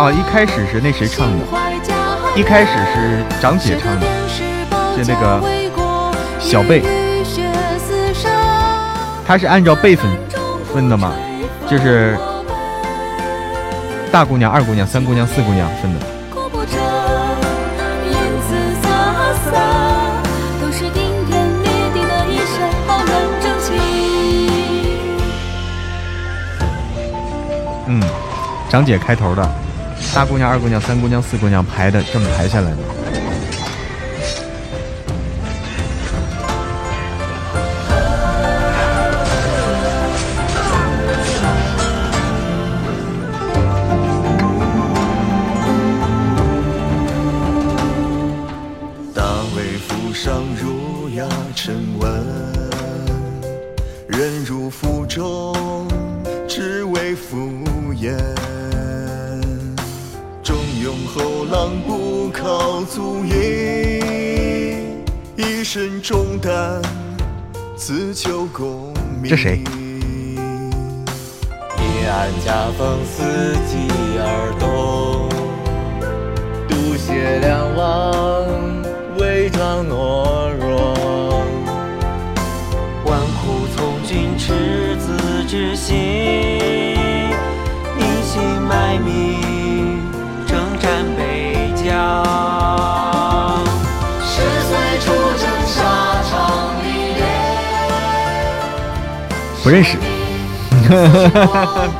[0.00, 1.44] 啊，一开始是那谁唱的？
[2.34, 4.06] 一开始是长姐唱的，
[4.96, 5.42] 就那个
[6.38, 6.82] 小贝。
[9.26, 10.10] 他是按照辈分
[10.72, 11.12] 分的吗？
[11.68, 12.16] 就是
[14.10, 16.00] 大姑娘、二姑娘、三姑娘、四姑娘分的。
[27.86, 28.00] 嗯，
[28.70, 29.46] 长姐开头的。
[30.12, 33.29] 大姑娘、二姑娘、三姑娘、四姑娘排的这么排下来的。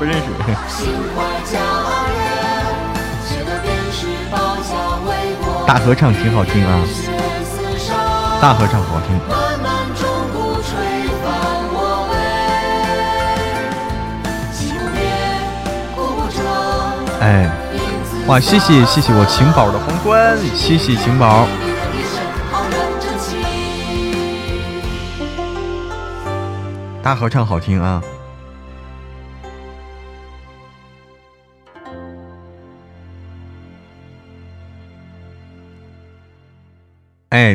[0.01, 0.23] 不认识。
[5.67, 6.81] 大合唱挺好听啊，
[8.41, 9.21] 大合唱好听。
[17.21, 17.51] 哎，
[18.27, 21.47] 哇，谢谢谢谢我晴宝的皇冠，谢谢晴宝。
[27.03, 28.03] 大合唱好听啊！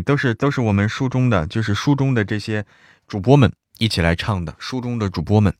[0.06, 2.66] 都是都是我们书中的，就是书中的这些
[3.08, 5.54] 主播们一起来唱的，书中的主播们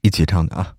[0.00, 0.74] 一起唱的啊！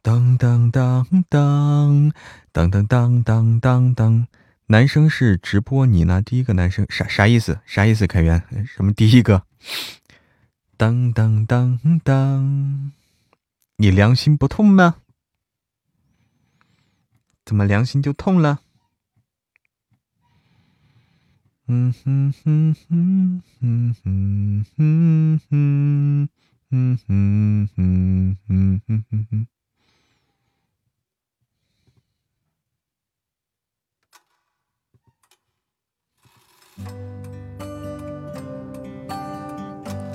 [0.00, 2.12] 当当当当
[2.52, 4.28] 当当当当当当。
[4.68, 6.20] 男生是直播你呢？
[6.20, 7.60] 第一个男生啥啥意思？
[7.66, 8.06] 啥意思？
[8.06, 9.44] 开源什么第一个？
[10.76, 12.92] 当当当当，
[13.76, 14.96] 你良心不痛吗？
[17.44, 18.60] 怎么良心就痛了？
[21.68, 29.46] 嗯哼哼哼哼哼哼哼哼哼哼哼哼哼。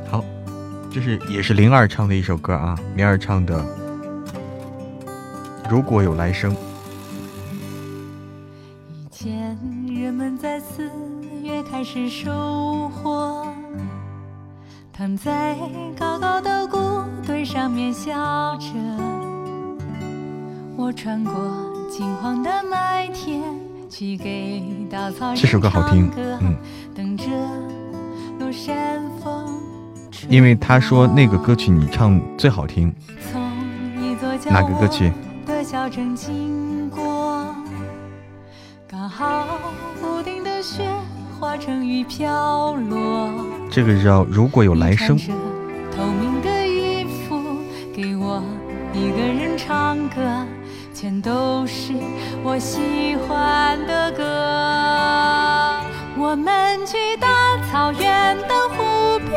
[0.09, 0.23] 好，
[0.89, 3.61] 这是也是灵儿唱的一首歌啊，灵儿唱的
[5.69, 6.55] 《如果有来生》。
[11.91, 13.45] 月开始收获，
[14.93, 15.57] 躺在
[15.99, 16.77] 高高的谷
[17.27, 18.67] 堆上面笑着。
[20.77, 21.33] 我穿过
[21.89, 23.41] 金黄的麦田。
[25.35, 26.55] 这首歌好听，嗯。
[30.29, 32.95] 因为他说那个歌曲你唱最好听。
[34.49, 35.11] 哪个歌曲？
[43.69, 45.17] 这个叫如果有来生。
[45.17, 47.41] 透明的衣服
[47.95, 48.43] 给我
[48.93, 50.45] 一个人唱歌，
[50.93, 51.93] 全都是
[52.43, 54.23] 我喜欢的歌。
[56.17, 59.33] 我们去大草原的湖边，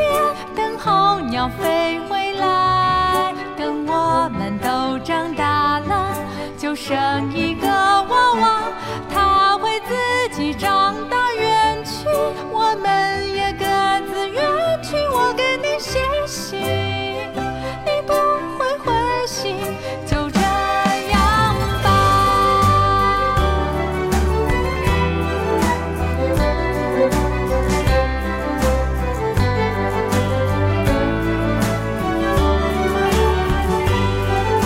[0.55, 3.33] 等候鸟飞回来。
[3.57, 6.13] 等我们都长大了，
[6.57, 6.95] 就生
[7.33, 8.63] 一个娃娃，
[9.11, 9.95] 他会自
[10.35, 10.84] 己长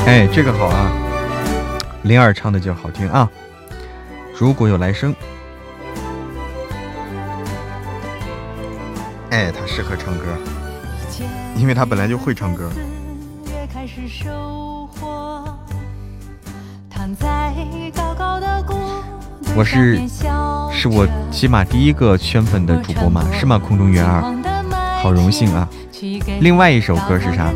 [0.10, 0.92] 哎，这个好啊，
[2.02, 3.30] 灵儿唱的就好听啊。
[4.36, 5.16] 如果有来生。
[9.30, 10.26] 哎，他适合唱歌，
[11.56, 12.72] 因为他本来就会唱歌。
[19.56, 20.02] 我是，
[20.74, 23.60] 是我起码第一个圈粉的主播嘛，是吗？
[23.60, 24.24] 空中月儿，
[25.04, 25.70] 好荣幸啊！
[26.42, 27.54] 另外一首歌是啥？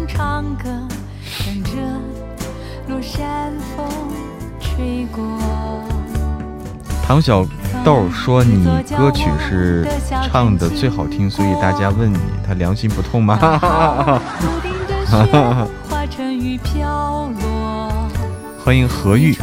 [7.14, 7.46] 唐小。
[7.86, 8.66] 豆说你
[8.98, 13.38] 歌曲是唱的最好听，所以大家问你，他良心不痛吗？
[18.66, 19.38] 欢迎何玉。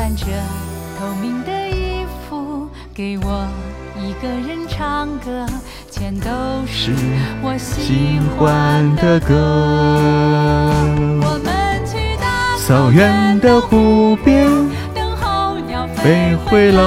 [6.67, 6.93] 是
[7.41, 10.73] 我喜欢的歌。
[12.67, 14.51] 草原的湖边，
[16.03, 16.81] 飞回来。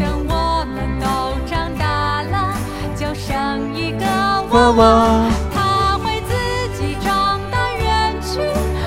[0.00, 1.06] 等我们都
[1.46, 2.54] 长大了，
[2.96, 4.06] 就生一个
[4.50, 6.32] 娃娃，他会自
[6.78, 8.40] 己长大远去，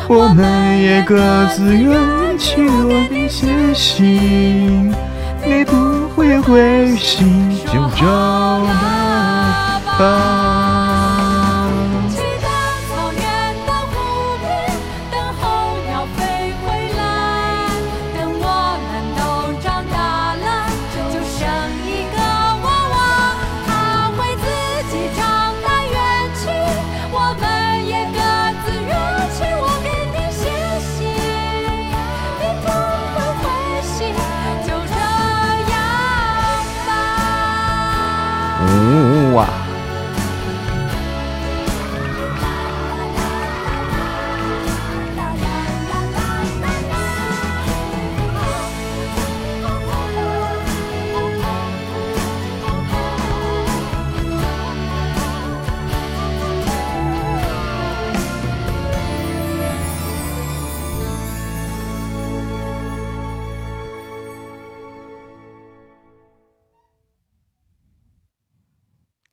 [0.08, 1.16] 我们也各
[1.54, 2.68] 自远去。
[2.68, 4.92] 我的写信，
[5.46, 10.51] 你不会回信，就好爸爸。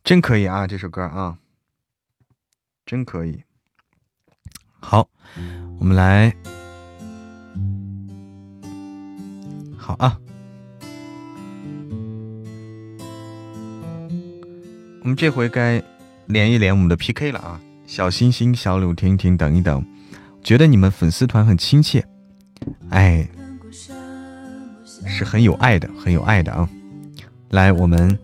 [0.09, 1.36] 真可以啊，这首歌啊，
[2.86, 3.42] 真可以。
[4.80, 5.06] 好，
[5.78, 6.34] 我们来，
[9.76, 10.18] 好啊，
[15.02, 15.82] 我们这回该
[16.24, 17.61] 连一连我们的 PK 了啊！
[17.86, 19.84] 小星星、小柳、婷婷，等一等，
[20.42, 22.02] 觉得你们粉丝团很亲切，
[22.88, 23.28] 哎，
[25.06, 26.66] 是很有爱的，很有爱的啊！
[27.50, 28.18] 来，我们。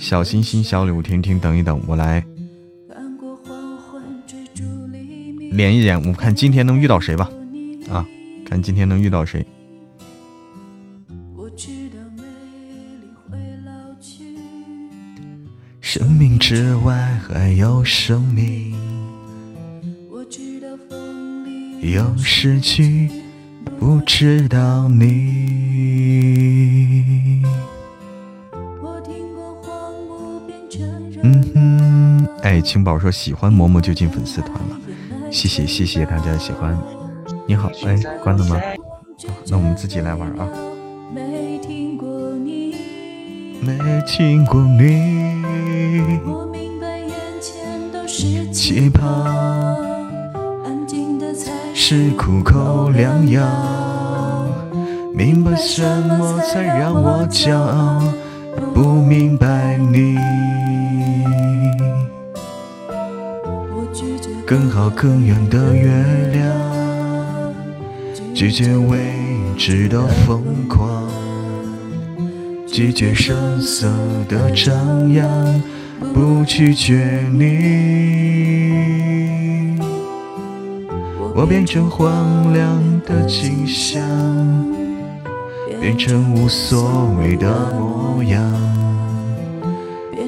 [0.00, 2.24] 小星星、小柳、婷婷，等一等，我来
[5.52, 7.30] 连一连，我们看今天能遇到谁吧。
[7.90, 8.06] 啊，
[8.46, 9.46] 看今天能遇到谁。
[15.82, 16.94] 生命之外
[17.28, 18.74] 还有生命，
[21.82, 23.10] 有失去，
[23.78, 25.10] 不知道你。
[31.32, 34.76] 嗯哼，哎，青宝说喜欢嬷嬷就进粉丝团了，
[35.30, 36.76] 谢谢谢谢大家喜欢。
[37.46, 38.60] 你好，哎，关了吗？
[39.46, 40.48] 那我们自己来玩啊。
[41.14, 42.74] 没听过你，
[43.60, 45.40] 没听过你。
[46.26, 47.10] 我明白眼
[47.40, 49.06] 前都是气泡，
[50.64, 53.46] 安静的才是苦口良药。
[55.14, 58.02] 明白什么才让我骄傲，
[58.74, 60.18] 不明白你。
[64.50, 65.88] 更好更远的月
[66.32, 66.44] 亮，
[68.34, 68.98] 拒绝未
[69.56, 71.08] 知的疯狂，
[72.66, 73.86] 拒绝声色
[74.28, 75.62] 的张扬，
[76.12, 78.18] 不拒绝你。
[81.32, 84.02] 我变成荒凉的景象，
[85.80, 87.46] 变成无所谓的
[87.78, 88.42] 模样，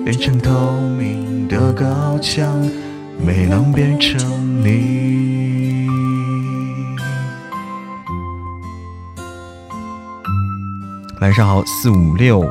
[0.04, 2.48] 变成透明的高墙。
[3.24, 4.18] 没能变成
[4.64, 5.88] 你。
[11.20, 12.44] 晚上好，四五六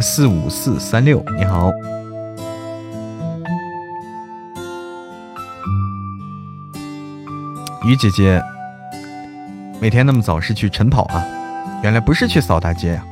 [0.00, 1.70] 四五四三六，你好，
[7.86, 8.42] 于姐姐，
[9.80, 11.24] 每天那么早是去晨跑啊？
[11.82, 13.04] 原来不是去扫大街呀，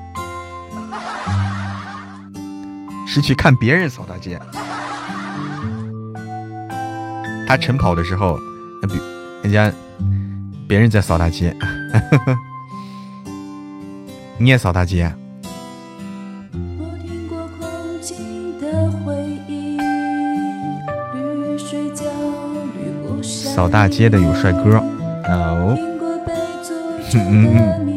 [3.07, 4.39] 是去看别人扫大街。
[7.47, 8.39] 他晨跑的时候，
[8.83, 9.01] 那比
[9.43, 9.73] 人家
[10.67, 11.57] 别人在扫大街，
[14.39, 15.11] 你也扫大街。
[23.23, 24.77] 扫大街的有帅哥，
[25.29, 25.77] 哦，
[27.15, 27.57] 嗯嗯。
[27.57, 27.96] 果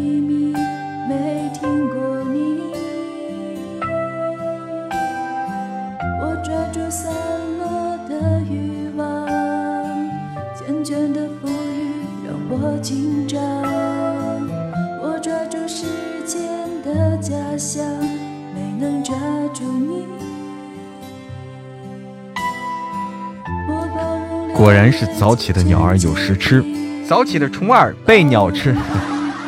[25.19, 26.63] 早起的鸟儿有食吃，
[27.05, 28.73] 早起的虫儿被鸟吃，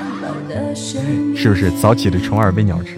[1.34, 1.72] 是不是？
[1.82, 2.98] 早起的虫儿被鸟吃。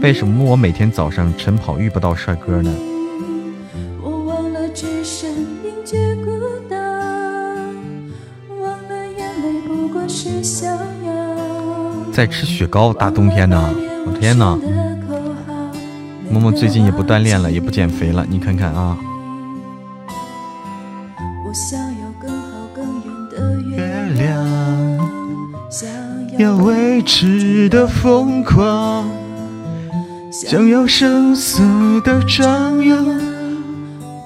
[0.00, 2.74] 为什么我每天早上晨跑遇不到帅哥呢？
[12.10, 13.58] 在吃雪糕，大冬天的，
[14.06, 14.58] 我天哪！
[16.40, 18.96] 默默最近也不锻炼了，也不减肥了，你看看啊。
[23.76, 24.98] 月亮，
[25.70, 25.86] 想
[26.38, 29.06] 要未知的疯狂，
[30.32, 31.62] 想要声色
[32.00, 33.06] 的张扬，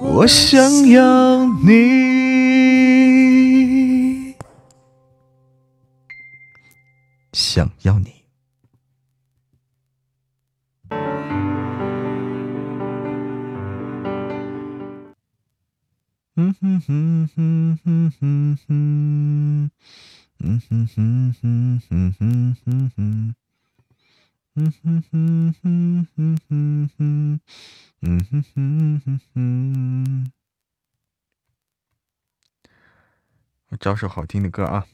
[0.01, 1.75] 我想要你，
[7.33, 8.14] 想要你。
[16.87, 19.71] 哼哼哼哼哼哼，
[20.39, 23.35] 嗯哼哼哼哼哼哼哼，
[24.53, 27.39] 嗯哼哼哼哼哼哼，
[28.01, 30.31] 嗯哼哼哼哼。
[33.69, 34.85] 我找首好听的歌啊。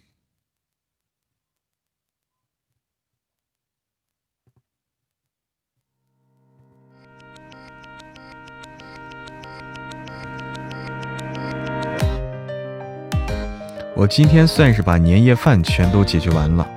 [14.02, 16.68] 我今天算是把年夜饭全都解决完了。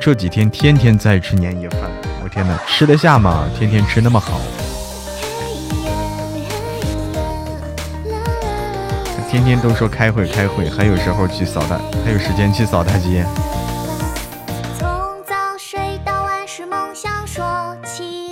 [0.00, 1.80] 这几天天天在吃年夜饭，
[2.22, 3.50] 我天哪，吃得下吗？
[3.58, 4.38] 天天吃那么好，
[9.28, 13.26] 天天都说开会开会，还有时候去扫大，还有时间去扫大街。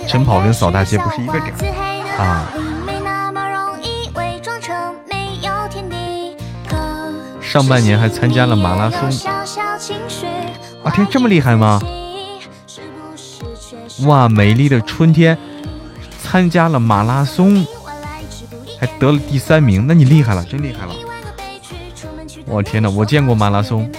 [0.07, 1.53] 晨跑跟扫大街不是一个点
[2.17, 2.47] 啊。
[7.57, 9.09] 上半年还参加了马拉松，
[10.83, 11.81] 啊天，这么厉害吗？
[14.05, 15.35] 哇，美丽的春天
[16.21, 17.65] 参加了马拉松，
[18.79, 20.93] 还得了第三名，那你厉害了，真厉害了！
[22.45, 23.91] 我天哪，我见过马拉松，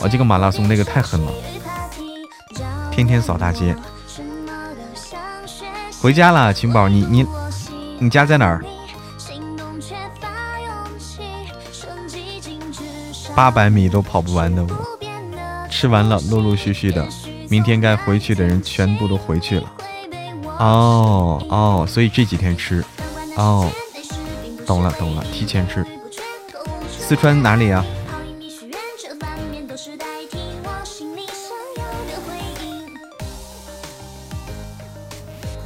[0.00, 1.32] 我这个马拉松那个太狠了，
[2.90, 3.74] 天天扫大街。
[6.02, 7.26] 回家了，晴宝，你你
[7.98, 8.62] 你家在哪儿？
[13.40, 14.68] 八百米都跑不完的我，
[15.70, 17.08] 吃完了，陆陆续续的，
[17.48, 19.72] 明天该回去的人全部都回去了。
[20.58, 22.84] 哦哦，所以这几天吃，
[23.36, 23.66] 哦，
[24.66, 25.82] 懂了懂了，提前吃。
[26.98, 27.82] 四川哪里啊？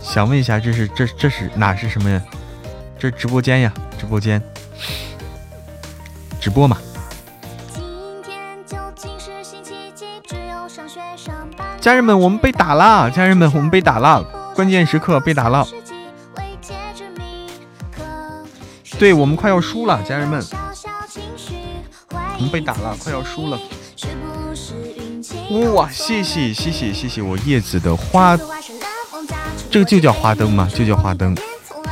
[0.00, 2.22] 想问一下，这是这这是哪是什么呀？
[2.96, 4.40] 这直播间呀，直播间，
[6.40, 6.78] 直播嘛。
[11.84, 13.10] 家人们，我们被打了！
[13.10, 14.24] 家人们，我们被打了！
[14.54, 15.68] 关键时刻被打了。
[18.98, 20.42] 对我们快要输了，家人们，
[22.10, 23.58] 我们被打了，快要输了。
[25.74, 28.34] 哇，谢谢谢谢谢谢我叶子的花，
[29.70, 30.66] 这个就叫花灯吗？
[30.74, 31.36] 就叫花灯。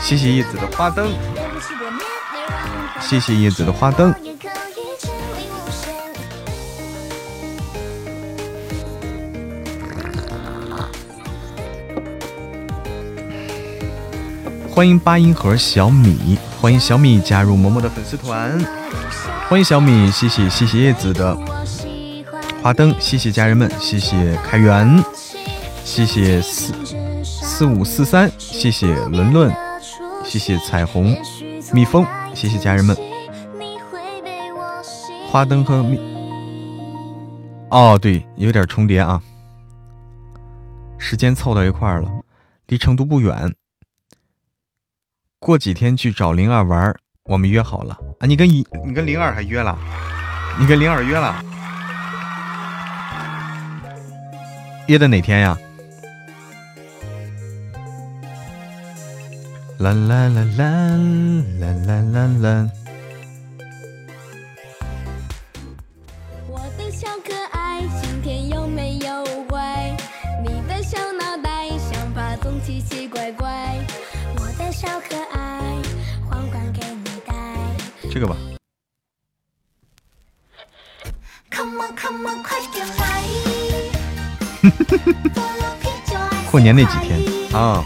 [0.00, 1.12] 谢谢叶子的花灯，
[2.98, 4.14] 谢谢叶子的花灯。
[14.74, 18.58] 欢迎八音盒小米，欢迎小米加入嬷嬷的粉丝团。
[19.46, 21.36] 欢迎小米，谢谢谢谢叶子的
[22.62, 25.04] 花灯，谢谢家人们，谢谢开源，
[25.84, 26.72] 谢谢四
[27.22, 29.54] 四五四三，谢谢伦伦，
[30.24, 31.14] 谢谢彩虹
[31.70, 32.96] 蜜蜂，谢谢家人们。
[35.30, 36.00] 花灯和蜜，
[37.68, 39.20] 哦对，有点重叠啊，
[40.96, 42.10] 时间凑到一块了，
[42.68, 43.54] 离成都不远。
[45.42, 48.26] 过几天去找灵儿玩，我们约好了啊！
[48.28, 48.64] 你跟你
[48.94, 49.76] 跟灵儿还约了？
[50.56, 51.34] 你跟灵儿约了？
[54.86, 55.58] 约的哪天呀？
[59.78, 60.64] 啦啦啦啦
[61.58, 62.70] 啦啦啦啦！
[78.12, 78.36] 这个吧。
[86.50, 87.18] 过年那几天
[87.54, 87.82] 啊。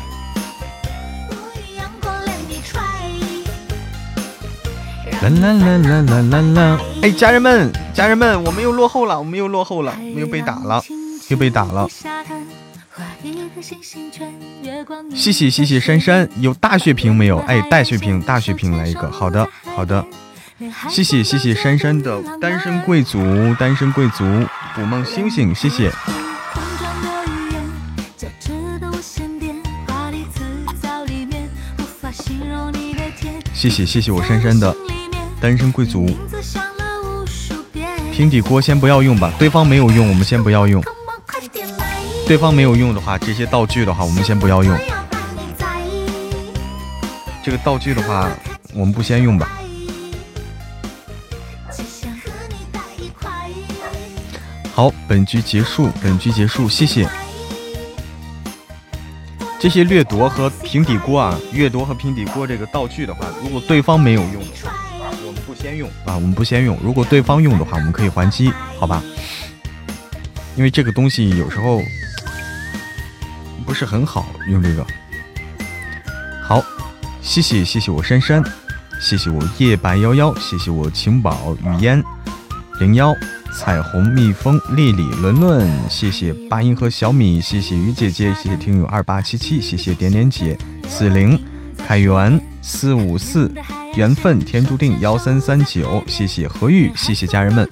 [5.23, 6.79] 啦啦啦啦啦啦啦！
[7.03, 10.83] 哎，家人们，家人们，我们又落后了，我们又落后了，我们又被打了，
[11.29, 11.89] 又被打了。
[15.15, 17.39] 谢谢谢谢珊珊，有大血瓶没有？
[17.41, 19.11] 哎，大血瓶，大血瓶来一个。
[19.11, 20.05] 好的好的，
[20.89, 23.19] 谢谢谢谢珊珊的单身贵族，
[23.59, 24.25] 单身贵族，
[24.75, 25.91] 捕梦星星，谢谢。
[33.53, 34.75] 谢谢谢谢我珊珊的
[35.41, 36.07] 单身贵族，
[38.13, 40.81] 平底锅先不要用吧，对方没有用，我们先不要用。
[42.27, 44.77] 对方没有用的话，这些道具的话，我们先不要用。
[47.45, 48.29] 这个道具的话，
[48.75, 49.49] 我们不先用吧。
[54.75, 57.09] 好，本局结束，本局结束，谢谢。
[59.61, 64.43] 这些掠夺和平底锅啊，掠夺和平底锅这个道具的话，如果对方没有用，
[65.25, 66.77] 我们不先用啊，我们不先用。
[66.83, 69.01] 如果对方用的话，我们可以还击，好吧？
[70.57, 71.81] 因为这个东西有时候。
[73.67, 74.87] 不是很好用这个，
[76.47, 76.65] 好，
[77.21, 78.43] 谢谢谢谢我珊珊，
[79.01, 82.03] 谢谢我夜白夭夭，谢谢我晴宝雨烟
[82.79, 83.13] 零幺
[83.53, 90.57] 彩虹蜜蜂丽丽伦伦，谢谢八音和小米，谢谢鱼姐姐，谢谢听友二八七七，谢谢点点姐
[90.89, 91.39] 四零
[91.77, 93.53] 凯源四五四
[93.97, 97.69] 缘分天注定幺三三九，谢谢何玉，谢谢家人们。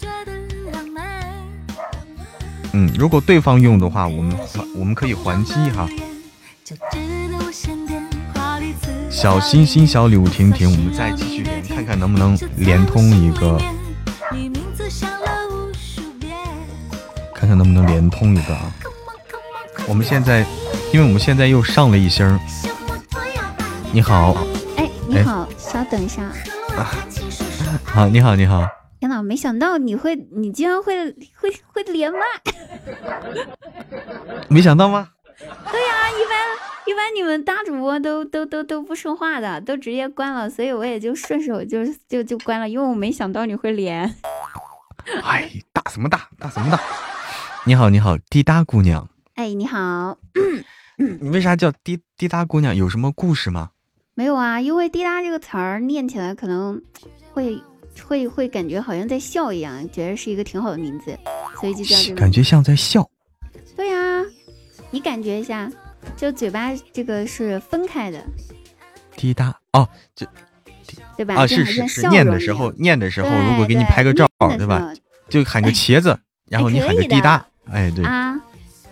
[2.77, 5.89] 嗯，如果对方用的话，我们还我们可以还击哈。
[9.09, 13.57] 小心心小礼物停停，我们再继续连，看看能不能连通一个，
[17.33, 18.73] 看看能不能连通一个啊。
[19.87, 20.45] 我们现在，
[20.93, 22.27] 因为我们现在又上了一星。
[23.93, 24.37] 你好，
[24.77, 26.29] 哎，你好，稍等一下。
[27.87, 28.67] 好，你好，你好。
[28.99, 32.19] 天哪，没想到你会，你竟然会会会连麦，
[34.49, 35.11] 没想到吗？
[35.39, 36.39] 对呀，一般
[36.87, 44.15] 一般你们大主播都都都都不说话的，都直接关了，所以我也就顺手就就就关了，因为我没想到你会连。
[45.23, 46.29] 哎，大什么大？
[46.39, 46.81] 大什么大？
[47.65, 49.09] 你好，你好，滴答姑娘。
[49.35, 50.19] 哎，你好。
[50.97, 52.75] 你为啥叫滴滴答姑娘？
[52.75, 53.71] 有什么故事吗？
[54.15, 56.81] 没有啊，因为滴答这个词儿念起来可能
[57.33, 57.61] 会。
[58.07, 61.17] 会会感觉好像在笑一样，觉得是一个挺好的名字，
[61.61, 62.17] 所以就叫这个。
[62.17, 63.09] 感觉像在笑。
[63.77, 64.23] 对呀，
[64.91, 65.71] 你感觉一下，
[66.17, 68.25] 就嘴巴这个是分开的。
[69.17, 70.27] 滴答哦，就
[71.17, 71.35] 对吧？
[71.35, 74.29] 啊，是是是，念的时候念的时候，如果给你拍个照，
[74.59, 74.93] 对吧？
[75.29, 76.19] 就喊个茄子，
[76.49, 78.39] 然后你喊个滴答，哎对啊，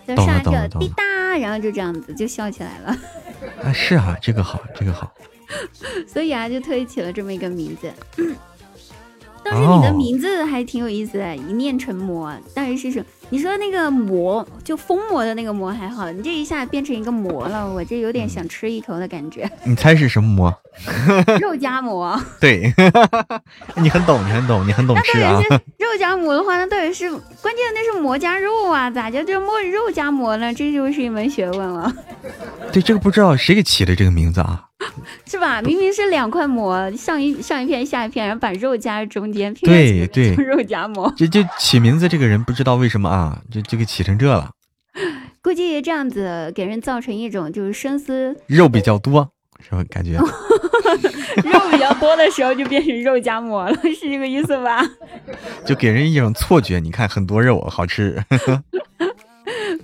[0.07, 0.67] 懂了懂了。
[0.79, 1.03] 滴答，
[1.37, 2.97] 然后就这样子就笑起来了。
[3.63, 5.13] 啊，是啊，这个好，这个好。
[6.07, 7.93] 所以啊，就特意起了这么一个名字。
[9.43, 12.33] 但是你的名字还挺有意思的，一念成魔。
[12.53, 13.05] 但是是什？
[13.29, 19.49] 你说那个魔，就封魔的那个魔还好，你这一下变成一个魔了，我这有点想吃一口的感觉。
[19.63, 20.53] 你猜是什么魔？
[21.41, 22.19] 肉夹馍。
[22.39, 22.73] 对，
[23.75, 25.39] 你很懂，你很懂，你很懂吃啊。
[25.77, 27.63] 肉夹馍的话，那到底是关键？
[27.73, 30.53] 那是馍夹肉啊，咋就就馍肉夹馍呢？
[30.53, 31.91] 这就是一门学问了。
[32.71, 34.65] 对，这个不知道谁给起的这个名字啊？
[35.25, 35.61] 是吧？
[35.61, 41.11] 明明是两块馍，上一上一片下一片，然后把肉夹在中间，对对，肉夹馍。
[41.17, 44.51] 这就起名字这个人不知道为什么啊，就就给起成这了。
[45.41, 49.29] 估计这样子给人造成一种就是深思，肉比较多
[49.59, 49.83] 是吧？
[49.89, 50.13] 感觉
[51.43, 54.81] 肉比较多的时候就变成肉夹馍了，是这个意思吧？
[55.65, 58.23] 就给人一种错觉，你看很多肉好吃。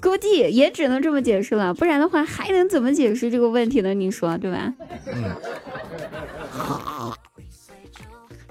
[0.02, 3.94] 估计也只能这么解释了，不然的话还能怎么解释这个问题呢？
[3.94, 4.74] 你说对吧？
[5.14, 5.36] 嗯。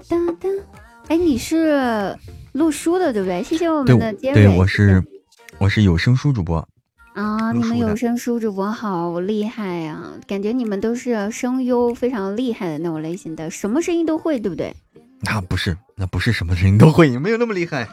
[0.07, 0.51] 当当，
[1.07, 2.17] 哎，你是
[2.53, 3.43] 录书的对不对？
[3.43, 4.45] 谢谢我们的杰瑞。
[4.45, 5.03] 对，我是
[5.59, 6.67] 我是有声书主播。
[7.13, 10.01] 啊，你们有声书主播好厉害呀！
[10.25, 14.73] 感觉你们都是声优非常厉害的那种类型的，什么声音都会，对不对？
[15.21, 17.87] 那不是，那不是什么声音都会，没有那么厉害。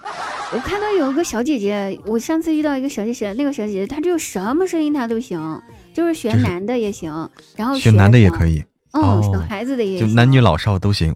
[0.52, 5.60] 我看到有一个小姐姐，我上次遇到一个小姐姐，那个小姐姐她就什么声音她都行，
[5.92, 11.14] 就是选男的也行，然后选男的也可以，哦，小孩子的也行，就男女老少都行。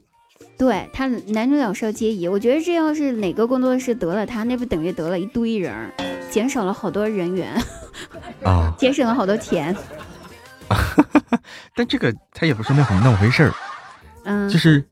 [0.59, 5.73] 对他男女老少皆宜，我觉得这要是哪个工作室得了他，那不等于得了一堆人，
[6.31, 7.55] 减少了好多人员
[8.43, 9.75] 啊， 节省了好多钱。
[11.75, 13.55] 但这个他也不是那么那么回事儿，
[14.25, 14.85] 嗯，就是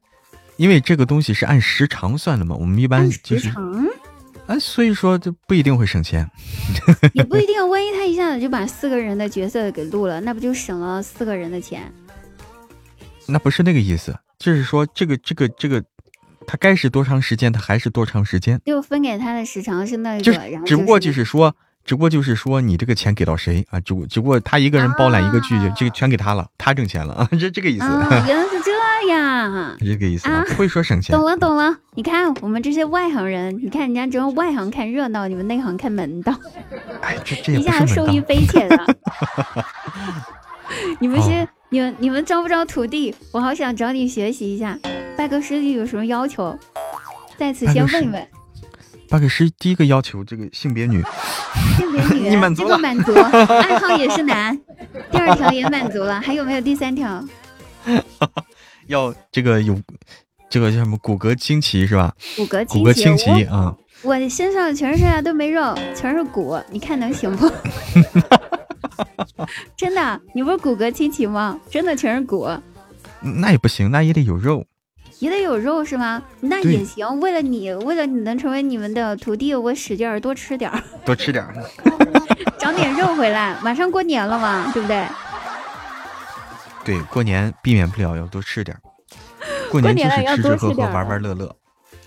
[0.59, 3.51] 因为这个东西是按时长算的嘛，我们一般就是。
[4.49, 6.27] 哎，所以说就不一定会省钱，
[7.13, 7.69] 也不一定。
[7.69, 11.93] 万一他一下子就把四个人的角色给录了，那不就省了四个人的钱？
[13.27, 15.85] 那不是那个意思，就是说这个这个这个，
[16.47, 20.33] 他该是多长时间，他还是多长时间，就分给他的时长是那个，就
[20.65, 21.55] 只不过就是说，
[21.89, 23.81] 只不过就是说你这个钱给到谁啊？
[23.81, 27.87] 只只不过他一个人包揽一个剧，这个全给他了，他挣钱了啊，这这个意思。
[28.27, 28.79] 原来是这。
[29.09, 31.17] 样，这个意思啊，会说省钱。
[31.17, 36.35] 懂了懂了，你看我们这些外行人，你看人家只有外行看热闹，你们内行看门道。
[37.01, 38.87] 哎，这这一下受益匪浅啊！
[41.01, 43.15] 你们是你们你们招不招徒弟？
[43.33, 44.79] 我好想找你学习一下。
[45.17, 46.59] 拜个师弟有什么要求？
[47.39, 48.29] 在此先问问。
[49.11, 51.03] 拜个师第一个要求这个性别女，
[51.77, 53.13] 性别女，你满足了，满足。
[53.15, 54.57] 爱好也是男。
[55.11, 57.25] 第二条也满足了，还有没有第三条？
[58.87, 59.79] 要这个有，
[60.51, 62.15] 这个叫什么骨骼惊奇是吧？
[62.37, 63.75] 骨骼骨骼惊奇啊！
[64.03, 67.51] 我身上全是啊，都没肉，全是骨，你看能行不？
[69.77, 71.59] 真的，你不是骨骼惊奇吗？
[71.71, 72.49] 真的全是骨，
[73.21, 74.65] 那也不行，那也得有肉，
[75.21, 76.23] 也得有肉是吗？
[76.41, 81.55] 那也行，为了你，为了你能成为你们的徒弟，我使劲儿多吃点儿，多吃点儿
[82.59, 83.57] 长点肉回来。
[83.63, 85.05] 马上过年了嘛，对不对？
[86.85, 88.81] 对，过年避免不了要多吃点儿。
[89.71, 91.55] 过年就是吃吃喝喝玩玩乐乐。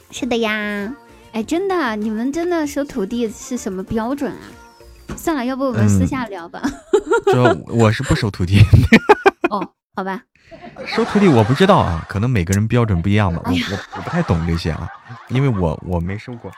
[0.09, 0.93] 是的呀，
[1.31, 4.41] 哎，真的，你们真的收徒弟是什么标准啊？
[5.15, 6.61] 算了，要不我们私下聊吧。
[7.25, 8.59] 就我是不收徒弟。
[9.51, 9.61] 哦，
[9.93, 10.23] 好吧。
[10.85, 13.41] 收徒弟我不知道啊，可能每个人标准不一样吧。
[13.45, 14.89] 我我我不太懂这些啊，
[15.29, 16.51] 因为我我没收过，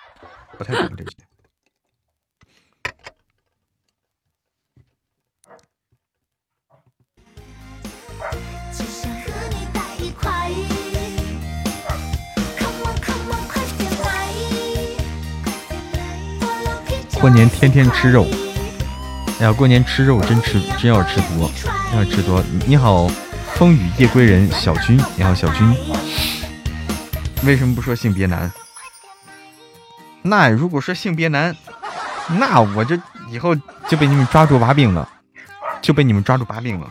[0.57, 1.11] 不太懂这些。
[17.19, 18.25] 过年天天吃肉，
[19.43, 21.51] 哎呀，过年吃肉真吃真要吃多，
[21.93, 22.41] 要吃多。
[22.65, 23.09] 你好，
[23.55, 25.75] 风雨夜归人小军，你好小军，
[27.43, 28.49] 为什么不说性别男？
[30.21, 31.53] 那如果说性别男，
[32.39, 32.97] 那我就
[33.29, 33.53] 以后
[33.89, 35.09] 就被你们抓住把柄了，
[35.81, 36.89] 就被你们抓住把柄了。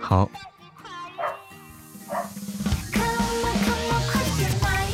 [0.00, 0.28] 好。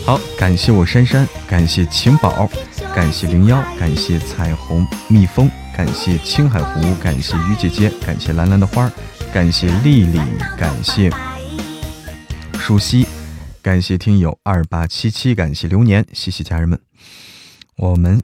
[0.04, 2.46] 好，感谢我珊珊，感谢晴宝，
[2.94, 8.90] 感谢零幺，感谢彩虹蜜蜂，感谢青海湖，感谢于姐姐，感谢蓝蓝的花，
[9.32, 10.18] 感谢丽丽，
[10.58, 11.10] 感谢
[12.54, 13.06] 舒西，
[13.62, 16.78] 感谢听友二八七七，感谢流年，谢谢家人们，
[17.76, 18.20] 我们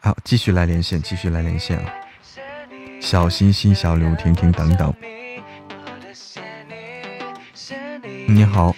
[0.00, 1.92] 好继续来连线，继续来连线啊！
[3.00, 4.94] 小心心、小刘婷婷等等，
[8.26, 8.74] 你好。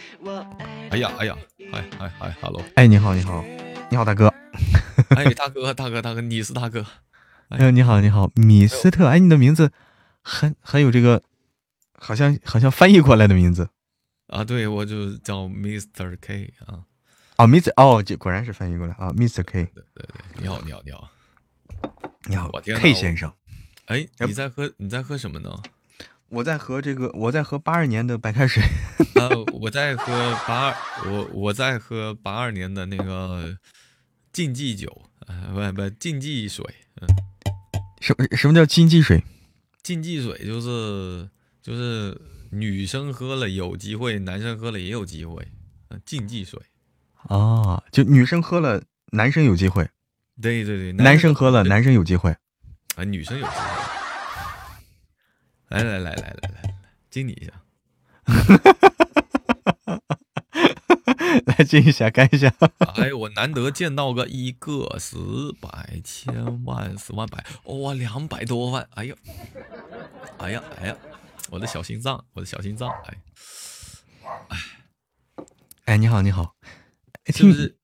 [0.90, 1.36] 哎呀哎呀，
[1.70, 3.44] 嗨嗨嗨，hello，哎你好你好
[3.91, 4.32] 你好大哥，
[5.16, 6.86] 哎大哥大哥大哥你是大哥，
[7.49, 9.72] 哎你好你好米斯特，哎你的名字
[10.22, 11.20] 很很有这个，
[11.99, 13.68] 好像好像翻译过来的名字
[14.28, 16.86] 啊，对我就叫 Mr K 啊，
[17.38, 19.64] 哦，Mr 哦，这果然是翻译过来啊，Mr K。
[19.64, 20.07] 对对对，
[20.41, 21.11] 你好你好你好
[22.26, 23.32] 你好，K 先生。
[23.86, 25.51] 哎，你在喝你在喝什么呢？
[26.28, 28.62] 我在喝这个，我在喝八二年的白开水。
[29.16, 30.12] 呃，我在喝
[30.47, 30.74] 八二，
[31.11, 33.57] 我我在喝八二年的那个
[34.33, 36.64] 禁忌酒，啊，不不禁忌水，
[37.01, 37.09] 嗯，
[38.01, 39.22] 什么什么叫禁忌水？
[39.83, 41.28] 禁忌水就是
[41.62, 42.20] 就是
[42.51, 45.49] 女生喝了有机会，男生喝了也有机会，
[45.89, 46.61] 嗯，禁忌水，
[47.28, 49.85] 哦，就女生喝了，男生有机会；
[50.41, 52.37] 对对对，男生喝了，男生有机会。
[52.97, 53.61] 啊，女生有机会。
[55.68, 56.74] 来来来来来来来，
[57.11, 57.53] 敬你一下。
[61.47, 62.53] 来敬一下，干一下。
[62.97, 65.16] 哎，我难得见到个一个十
[65.61, 68.89] 百千万十万百，哇、两百多万！
[68.95, 69.14] 哎呀，
[70.39, 70.97] 哎呀，哎呀，
[71.51, 73.18] 我的小心脏，我的小心脏，哎，
[74.49, 74.59] 哎，
[75.85, 76.57] 哎你好，你好，
[77.24, 77.76] 哎听是不是？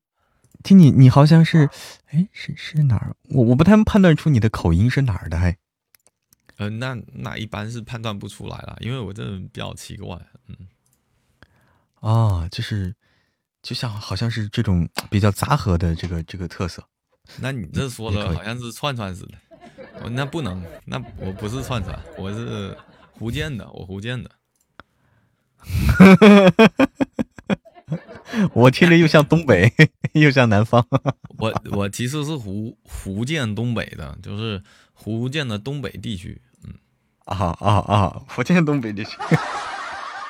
[0.63, 1.71] 听你，你好像是，
[2.07, 3.15] 哎，是是哪儿？
[3.31, 5.57] 我我不太判断出你的口音是哪儿的，还
[6.57, 10.19] 呃，那那一般是判断不出来了，因为我这人比较奇怪，
[10.49, 10.57] 嗯，
[12.01, 12.97] 啊，就是，
[13.67, 16.81] 就像好像是这种比较杂合的这个这个特色。
[17.41, 19.33] 那你这说的好像是串串似的，
[20.05, 22.79] 我那不能，那我不是串串，我是
[23.19, 24.31] 福建的，我福建的。
[28.55, 29.73] 我听着又像东北，
[30.15, 30.87] 又像南方。
[31.39, 34.63] 我我其实是福福建东北的，就是
[34.95, 36.41] 福建的东北地区。
[36.63, 36.73] 嗯，
[37.25, 38.23] 啊啊啊！
[38.29, 39.19] 福建东北地区。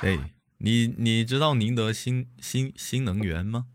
[0.01, 0.19] 对
[0.59, 3.67] 你你知道宁德新新新能源吗？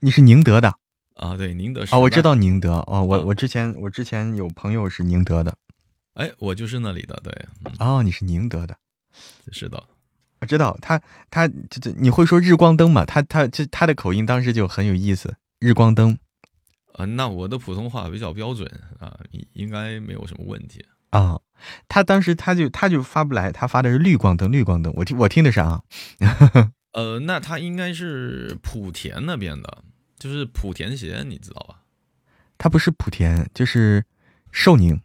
[0.00, 0.74] 你是宁德的
[1.14, 1.98] 啊，对，宁德啊？
[1.98, 2.22] 我知。
[2.22, 5.54] 道宁德哦，我啊我之前我之前有朋友是宁德的。
[6.14, 7.32] 哎，我就是那里的，对，
[7.64, 8.76] 嗯，哦，你是宁德的。
[9.52, 9.82] 是的。
[10.40, 13.04] 我知道他他这这你会说日光灯吗？
[13.04, 16.18] 他他这他的口音当时就很有意思，日光灯
[16.94, 18.66] 啊，那我的普通话比较标准
[18.98, 20.82] 啊，应应该没有什么问题。
[21.10, 21.40] 啊。
[21.88, 24.90] 他当时他就他就发不来，他发的是绿光灯，绿光灯。
[24.96, 25.82] 我听我听的是啊，
[26.92, 29.84] 呃，那他应该是莆田那边的，
[30.18, 31.82] 就是莆田鞋，你知道吧？
[32.56, 34.04] 他不是莆田，就是
[34.50, 34.98] 寿宁。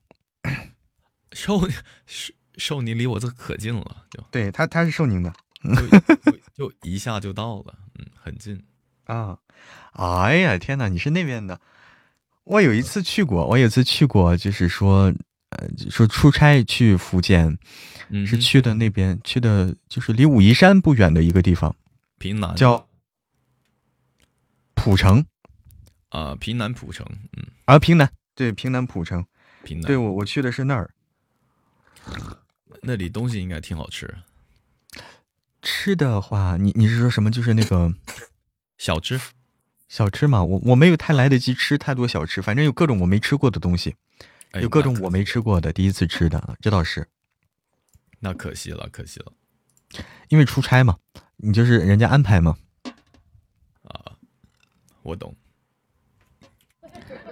[1.34, 1.68] 寿
[2.06, 5.88] 寿寿宁离我这可近了，就对他他是寿宁的就
[6.56, 8.64] 就就一下就到了，嗯，很近。
[9.04, 9.38] 啊。
[9.92, 11.60] 哎呀天哪，你是那边的？
[12.46, 15.14] 我有一次去过，我有一次去过，就是说呃
[15.90, 17.58] 说出差去福建，
[18.10, 21.76] 嗯，是去的那边，去的就是离武夷山不远的一个地方，
[22.18, 22.88] 平南叫
[24.74, 25.26] 浦城。
[26.10, 29.26] 啊、平南浦城，嗯，啊，平南，对，平南浦城，
[29.66, 30.90] 平南对我我去的是那儿，
[32.84, 34.16] 那里东西应该挺好吃，
[35.62, 37.30] 吃的话，你你是说什么？
[37.30, 37.94] 就是那个
[38.78, 39.20] 小吃
[39.90, 40.42] 小吃嘛？
[40.42, 47.08] 我我没有太来得及吃太多小吃，反正有各种我没吃过的东西，哎有各种我没吃过的，第一次吃的，这倒是
[48.20, 49.34] 那可惜了，可惜了
[50.30, 50.98] 因为出差嘛，
[51.38, 52.58] 你就是人家安排嘛，
[53.84, 54.16] 啊！
[55.04, 55.36] 我懂，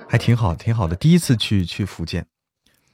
[0.07, 0.95] 还挺好，挺好的。
[0.95, 2.27] 第一次去去福建，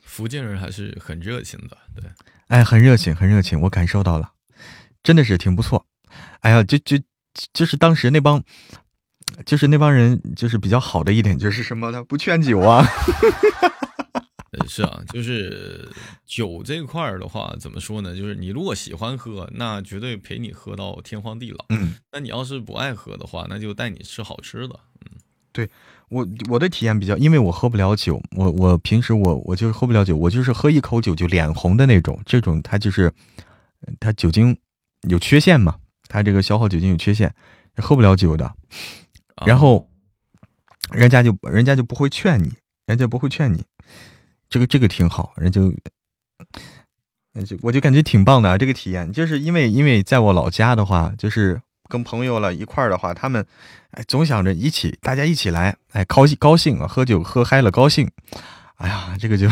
[0.04, 2.10] 福建人还是很热情的，对，
[2.48, 4.32] 哎，很热情，很热情，我感受到了，
[5.04, 5.86] 真的是挺不错。
[6.40, 6.98] 哎呀，就就
[7.54, 8.42] 就是当时那帮，
[9.46, 12.86] 就是那帮人，就是比较好的一点就是什么，呢不劝酒啊。
[14.52, 15.88] 呃，是啊，就是
[16.26, 18.16] 酒这块儿的话，怎么说呢？
[18.16, 21.66] 就是你如果喜欢喝，那绝对陪你喝到天荒地老。
[21.70, 24.80] 嗯，那你要是不爱喝的话，那就带你吃好吃的。
[25.06, 25.18] 嗯，
[25.52, 25.70] 对
[26.10, 33.14] 我我的体验比较，因为我喝不了酒，我我平时我我就是喝不了酒，我就是喝一口酒就脸红的那种，这种它就是
[34.00, 34.58] 它酒精
[35.08, 35.78] 有缺陷嘛，
[36.08, 37.32] 它这个消耗酒精有缺陷，
[37.76, 38.46] 喝不了酒的。
[38.46, 38.56] 啊
[39.46, 39.88] 然后
[40.92, 42.52] 人家就人家就不会劝你，
[42.88, 43.64] 人家不会劝你，
[44.50, 45.74] 这个这个挺好，人就。
[47.46, 53.46] 就我就感觉挺棒的啊，这个体验，就是因为因为在我老家的话，就是跟朋友了一块儿的话，他们
[53.92, 58.12] 哎总想着一起，大家一起来，哎高兴高兴啊，喝酒喝嗨了高兴，
[58.76, 59.48] 哎呀，这个就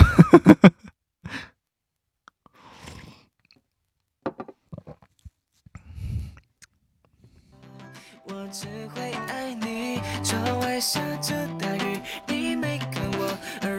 [8.26, 10.02] 我只会爱你。
[10.24, 13.77] 窗外下着大雨，你没看我，而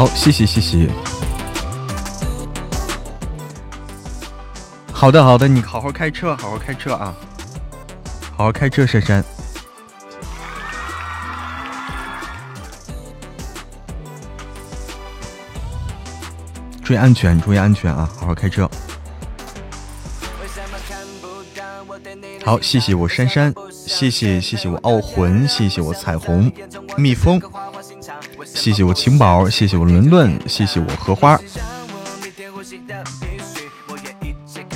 [0.00, 0.88] 好，谢谢谢谢。
[4.90, 7.14] 好的好的，你好好开车，好好开车啊，
[8.34, 9.22] 好好开车，珊珊。
[16.82, 18.08] 注意安全，注意安全啊！
[18.18, 18.66] 好好开车。
[22.42, 26.50] 好，谢谢我珊珊，谢谢谢谢我傲魂，谢谢我彩虹
[26.96, 27.38] 蜜蜂，
[28.60, 31.40] 谢谢我晴宝，谢谢我伦伦，谢谢我荷花，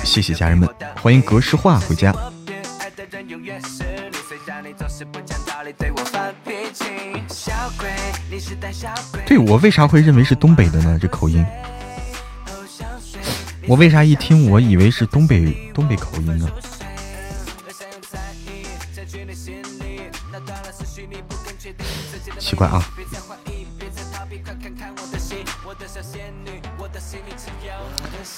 [0.03, 0.67] 谢谢家人们，
[0.99, 2.11] 欢迎格式化回家。
[9.27, 10.97] 对我为啥会认为是东北的呢？
[10.99, 11.45] 这口音，
[13.67, 16.49] 我为啥一听我以为是东北东北口音呢？
[22.39, 22.83] 奇怪啊！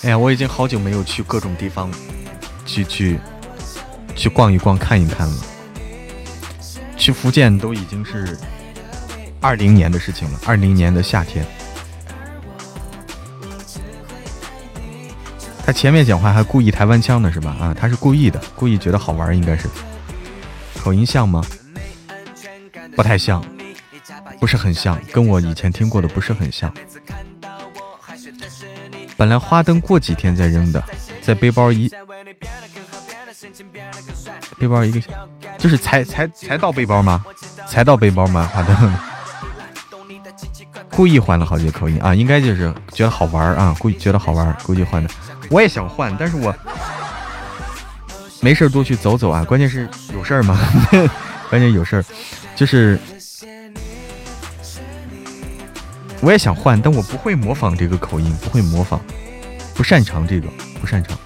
[0.07, 1.91] 哎呀，我已经好久没有去各种地方
[2.65, 3.19] 去去
[4.15, 5.35] 去逛一逛、看一看了。
[6.95, 8.39] 去福建都已经是
[9.41, 11.45] 二零年的事情了，二零年的夏天。
[15.65, 17.57] 他前面讲话还故意台湾腔呢，是吧？
[17.59, 19.67] 啊，他是故意的，故意觉得好玩，应该是。
[20.81, 21.43] 口音像吗？
[22.95, 23.43] 不太像，
[24.39, 26.73] 不是很像，跟我以前听过的不是很像。
[29.17, 30.83] 本来花灯过几天再扔的，
[31.21, 31.89] 在背包一，
[34.59, 35.01] 背包一个，
[35.57, 37.25] 就是才才才到背包吗？
[37.67, 38.49] 才到背包吗？
[38.53, 38.93] 花灯
[40.91, 45.09] 故意换了好几个口音啊，应该就是觉得好玩啊，故意觉得好玩，估计换的。
[45.49, 46.53] 我也想换，但是我
[48.41, 49.43] 没事多去走走啊。
[49.43, 50.57] 关键是有事儿吗？
[51.49, 52.05] 关键有事儿，
[52.55, 52.99] 就是
[56.21, 58.99] 我也想换，但我不会模仿这个口音，不会模仿，
[59.75, 60.47] 不擅长这个，
[60.81, 61.17] 不擅长。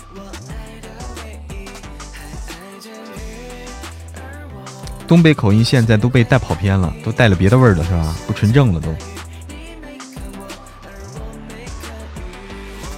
[5.07, 8.15] 东北口音现在都被带跑偏了，都带了别的味儿了，是吧？
[8.27, 8.93] 不纯正了都。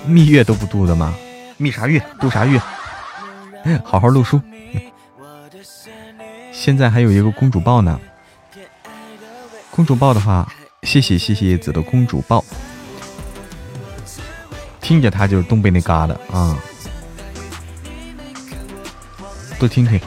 [0.05, 1.13] 蜜月都不度的吗？
[1.57, 2.03] 蜜啥月？
[2.19, 2.59] 度啥月？
[3.83, 4.41] 好好录书。
[6.51, 7.99] 现在还有一个公主抱呢。
[9.71, 10.51] 公主抱的话，
[10.83, 12.43] 谢谢谢谢叶子的公主抱。
[14.81, 16.57] 听着，他就是东北那嘎的啊。
[19.57, 19.99] 多听听，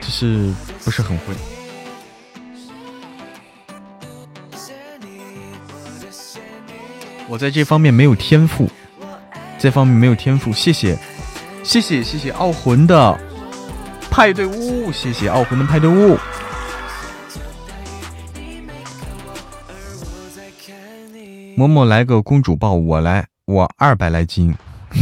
[0.00, 0.52] 就是
[0.84, 1.34] 不是很会。
[7.28, 8.68] 我在这方面没有天赋。
[9.58, 10.98] 这方面没有天赋，谢谢，
[11.62, 13.20] 谢谢，谢谢傲魂的
[14.10, 16.16] 派对屋，谢谢傲魂的派对屋。
[21.56, 24.54] 嬷嬷来个公主抱，我来，我二百来斤，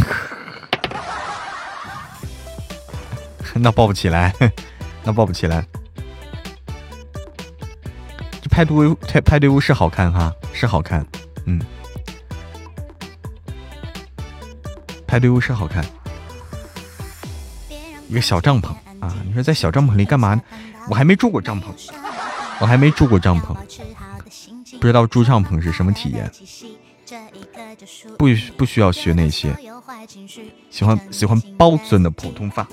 [3.54, 4.34] 那抱不起来，
[5.04, 5.64] 那抱不起来。
[8.40, 11.06] 这派对，派派对屋是好看哈，是好看，
[11.46, 11.60] 嗯。
[15.06, 15.84] 派对屋是好看，
[18.08, 18.68] 一个小帐篷
[19.00, 19.14] 啊！
[19.26, 20.42] 你说在小帐篷里干嘛呢？
[20.88, 21.64] 我还没住过帐篷，
[22.60, 23.56] 我还没住过帐篷，
[24.80, 26.30] 不知道住帐篷是什么体验。
[28.18, 28.26] 不
[28.56, 29.56] 不需要学那些，
[30.70, 32.68] 喜欢喜欢包尊的普通话。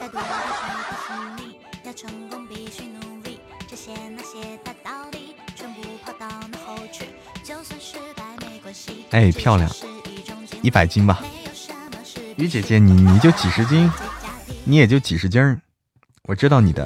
[9.12, 9.70] 哎，漂亮，
[10.62, 11.24] 一百斤吧。
[12.36, 13.90] 雨姐姐，你你就几十斤，
[14.66, 15.62] 你也就几十斤儿，
[16.24, 16.86] 我知道你的。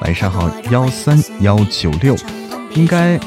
[0.00, 2.16] 晚上好，幺三幺九六，
[2.74, 3.18] 应该，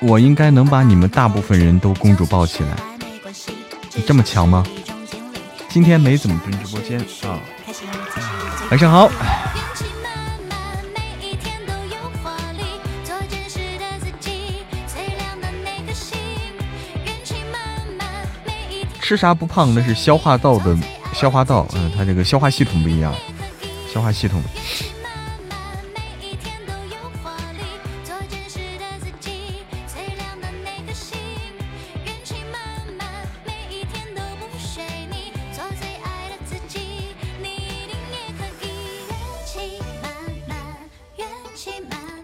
[0.00, 2.76] 我应该能把你们大部分人都公主抱起来。
[3.94, 4.64] 你这么强吗？
[5.68, 7.38] 今天没怎么蹲直播间啊，
[8.70, 9.10] 晚上好。
[19.10, 19.74] 吃啥不胖？
[19.74, 20.78] 那是消化道的
[21.12, 23.12] 消化道，嗯，它这个消化系统不一样，
[23.92, 24.40] 消化系统。
[32.06, 32.62] 运气满
[32.96, 33.08] 满，
[33.44, 34.46] 每一天都不。
[35.52, 36.78] 做最爱的自己，
[37.42, 38.64] 你一定也可以。
[39.44, 40.06] 气满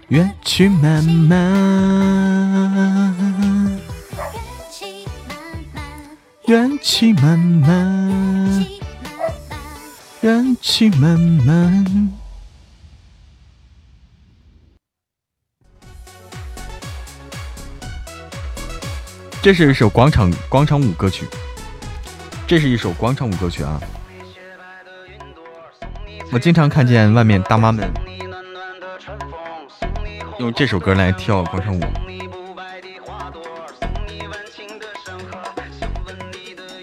[0.08, 2.35] 满，气满满。
[6.96, 8.66] 缘起慢慢，
[10.22, 12.10] 缘起慢慢。
[19.42, 21.26] 这是一首广场广场舞歌曲，
[22.46, 23.78] 这是一首广场舞歌曲啊！
[26.32, 27.92] 我经常看见外面大妈们
[30.38, 31.82] 用这首歌来跳广场舞。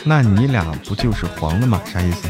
[0.05, 1.81] 那你俩不就是黄了吗？
[1.85, 2.27] 啥意思？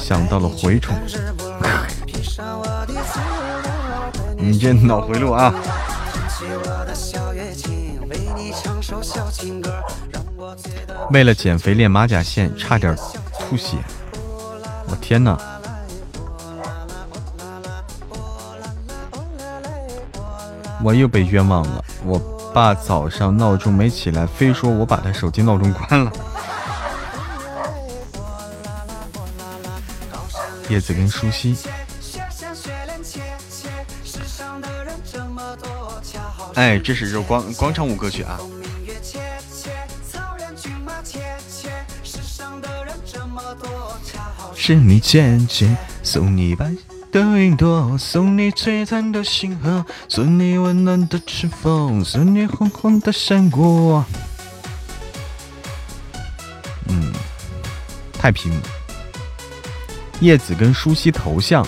[0.00, 0.96] 想到了蛔虫，
[4.38, 5.52] 你这脑回路啊！
[11.10, 12.96] 为了减肥练马甲线，差点
[13.38, 13.76] 吐血！
[14.88, 15.36] 我天哪！
[20.82, 21.84] 我又被冤枉了。
[22.04, 26.12] 我爸早上闹钟没起来，非说我把他手机闹钟关了。
[30.68, 31.56] 叶子跟舒希。
[36.54, 38.38] 哎，这是首广广场舞歌曲啊！
[44.56, 46.72] 是你姐姐送你白
[47.10, 54.04] 的云朵，送你璀璨的星河，送你温暖的春风，送你红红的山果。
[56.88, 57.12] 嗯，
[58.12, 58.52] 太平。
[60.20, 61.66] 叶子跟舒希头像。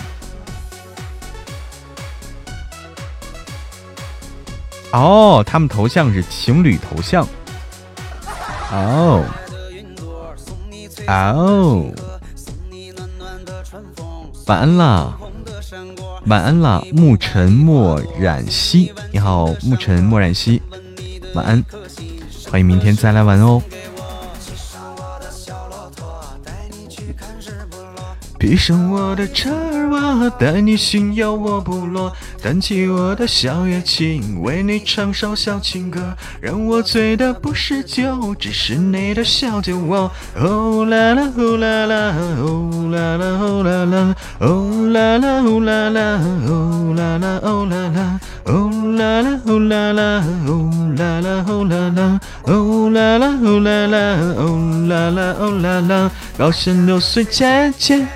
[4.91, 7.25] 哦，他们头像是情侣头像。
[8.71, 9.23] 哦，
[11.07, 11.91] 哦，
[14.47, 15.17] 晚安啦，
[16.27, 18.91] 晚安啦，沐尘莫染兮。
[19.11, 20.61] 你好，沐尘莫染兮，
[21.33, 21.63] 晚安，
[22.49, 23.61] 欢迎明天再来玩哦。
[28.41, 32.11] 披上我的车儿我带你巡游我部落，
[32.41, 36.01] 弹起我的小乐琴，为你唱首小情歌。
[36.41, 40.11] 让我醉的不是酒，只是你的小酒窝。
[40.35, 44.09] 哦啦啦，哦啦啦，哦啦啦，哦啦啦，
[44.39, 48.09] 哦啦啦，哦啦啦，哦啦啦，哦啦啦，
[48.45, 54.49] 哦啦啦，哦啦啦，哦啦啦，哦啦啦，哦啦啦，哦啦啦，哦
[54.89, 58.07] 啦啦，哦啦啦，高兴六岁姐姐。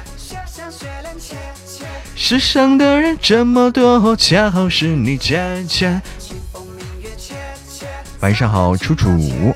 [2.15, 6.01] 世上的人这么多，恰好是你姐姐。
[8.21, 9.53] 晚上好，楚楚。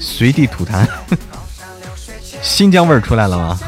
[0.00, 0.86] 随地吐痰，
[2.40, 3.58] 新疆味儿出来了吗？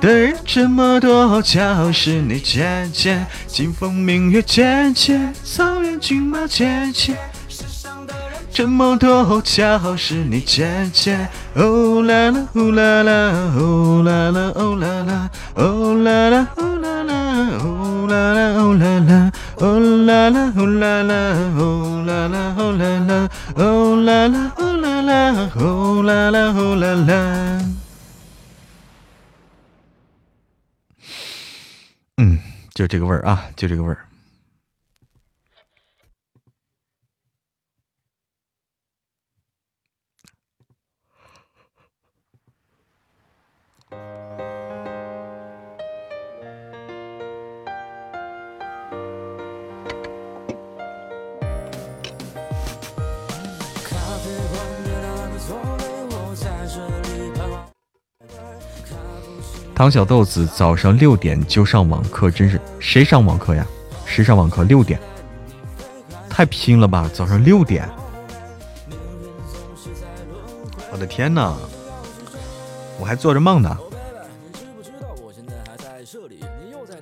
[0.00, 3.24] 的人这么多，恰好是你姐姐。
[3.46, 7.14] 金风明月姐姐，草原骏马姐姐。
[8.54, 11.28] 这么多，恰好是你姐姐。
[11.54, 17.18] 哦啦啦，哦啦啦，哦啦啦，哦啦啦，哦啦啦，哦啦啦，
[17.58, 27.60] 哦啦啦，哦啦啦，哦啦啦，哦啦啦，哦啦啦，哦啦啦，哦啦啦，哦啦啦，哦啦啦，哦啦啦。
[32.18, 32.38] 嗯，
[32.72, 33.98] 就这个味儿啊，就这个味儿。
[59.74, 63.66] 唐小豆子早上六点就上网课，真是谁上网课呀？
[64.06, 64.62] 谁上网课？
[64.62, 65.00] 六点，
[66.30, 67.10] 太拼了吧！
[67.12, 67.88] 早上六点，
[70.92, 71.52] 我的天哪！
[73.00, 73.76] 我还做着梦呢。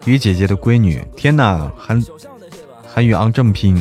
[0.06, 2.02] 雨姐姐的闺女，天哪，韩
[2.86, 3.80] 韩宇昂这么拼。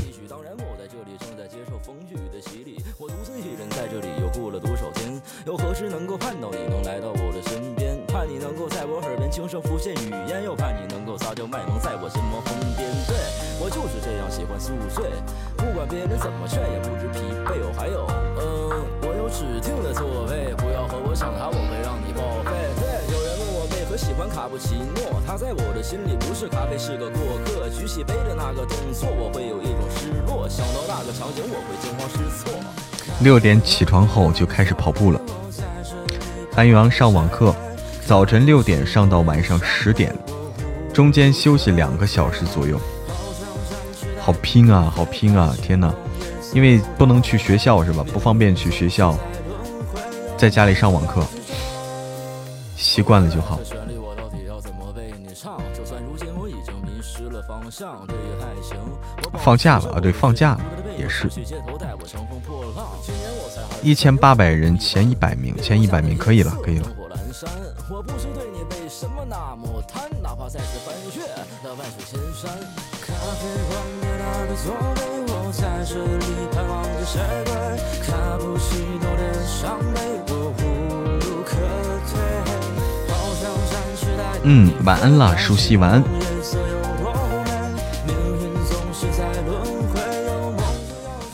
[33.21, 35.21] 六点起床后就开始跑步了。
[36.53, 37.55] 韩宇昂上网课，
[38.05, 40.13] 早晨六点上到晚上十点，
[40.91, 42.79] 中间休息两个小时左右。
[44.19, 45.55] 好拼啊，好拼啊！
[45.61, 45.93] 天哪，
[46.53, 48.03] 因为不能去学校是吧？
[48.11, 49.15] 不方便去学校，
[50.35, 51.23] 在家里上网课，
[52.75, 53.59] 习惯了就好。
[59.39, 60.61] 放假了啊，对，放假了
[60.97, 61.29] 也是。
[63.83, 66.87] 一千八百人，前一百名，前一百名可以了，可以了。
[84.43, 86.03] 嗯，晚安了，熟悉，晚安。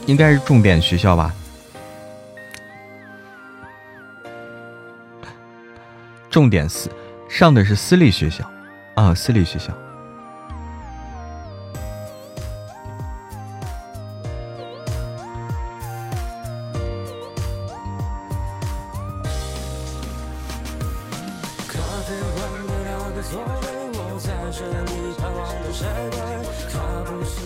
[0.06, 1.34] 应该是重点学校吧？
[6.38, 6.88] 重点私
[7.27, 8.47] 上的是私立学校
[8.93, 9.73] 啊，私立学校。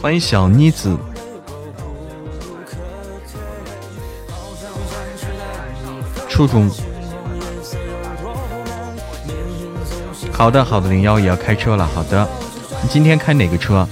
[0.02, 0.98] 欢迎小妮子，
[6.28, 6.70] 初中。
[10.34, 11.86] 好的，好的，零幺也要开车了。
[11.86, 12.28] 好的，
[12.82, 13.88] 你今天开哪个车？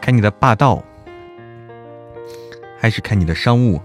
[0.00, 0.82] 开你的霸道，
[2.78, 3.80] 还是开你的商务？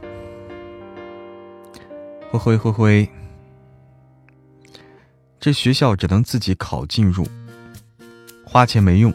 [2.29, 3.09] 灰灰灰灰，
[5.39, 7.25] 这学校只能自己考进入，
[8.45, 9.13] 花钱没用。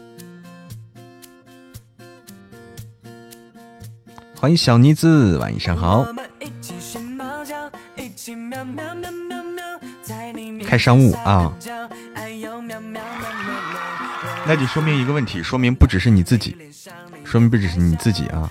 [4.35, 6.07] 欢迎小妮子，晚上好。
[10.71, 11.51] 开商务啊，
[14.47, 16.55] 那就说明一个问题，说明不只是你自己，
[17.25, 18.49] 说明不只是你自己啊，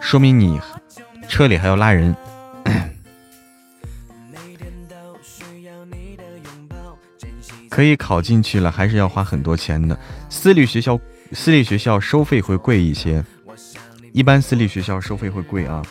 [0.00, 0.60] 说明你
[1.28, 2.14] 车里还要拉人。
[7.68, 9.98] 可以考进去了，还是要花很多钱的。
[10.28, 10.96] 私立学校，
[11.32, 13.24] 私立学校收费会贵一些。
[14.12, 15.82] 一般私立学校收费会贵啊。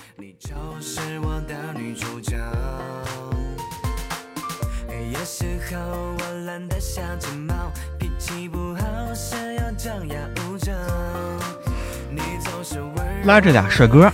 [13.23, 14.11] 拉着俩帅哥，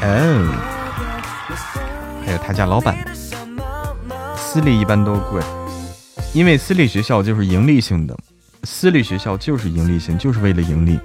[0.00, 0.48] 哦，
[2.24, 2.96] 还有他家老板。
[4.36, 5.42] 私立一般都贵，
[6.32, 8.16] 因为私立学校就是盈利性的，
[8.64, 11.00] 私立学校就是盈利性，就是为了盈利。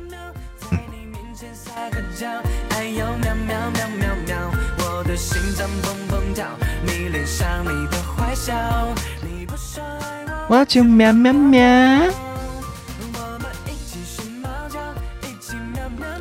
[10.49, 11.59] 我就喵喵喵！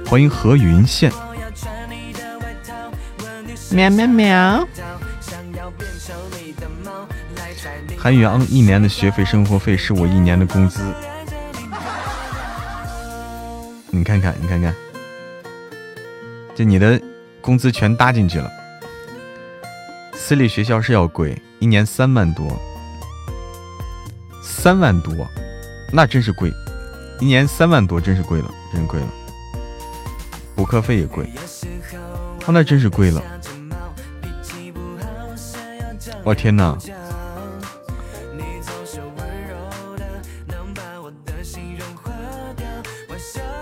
[0.09, 1.13] 欢迎何云羡，
[3.71, 4.69] 喵喵喵！
[7.97, 10.93] 韩宇昂一年的学费、生活费是我一年的工资。
[13.91, 14.75] 你看看，你看看，
[16.57, 17.01] 这你的
[17.41, 18.51] 工资全搭进去了。
[20.15, 22.45] 私立学校是要贵，一年三万多。
[24.67, 25.15] 三万多，
[25.93, 26.53] 那真是贵，
[27.21, 29.07] 一年三万多，真是贵了，真贵了。
[30.57, 31.33] 补课费也贵，
[32.45, 33.23] 哦，那真是贵了。
[36.25, 36.77] 我天哪！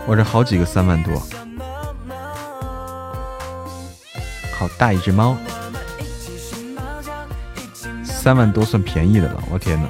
[0.07, 1.23] 我这好几个三万多，
[4.55, 5.37] 好大一只猫，
[8.03, 9.45] 三万多算便宜的了。
[9.51, 9.87] 我天哪！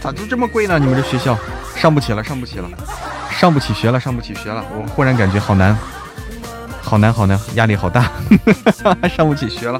[0.00, 0.76] 咋就这么贵呢？
[0.78, 1.38] 你们这学校
[1.76, 2.66] 上不起了，上不起了，
[3.30, 4.64] 上不起学了，上不起学了。
[4.74, 5.76] 我忽然感觉好难，
[6.80, 8.10] 好难，好难，压力好大，
[9.14, 9.78] 上不起学了。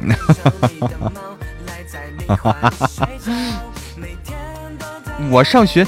[5.30, 5.86] 我上学，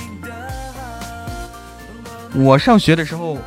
[2.34, 3.38] 我上学的时候。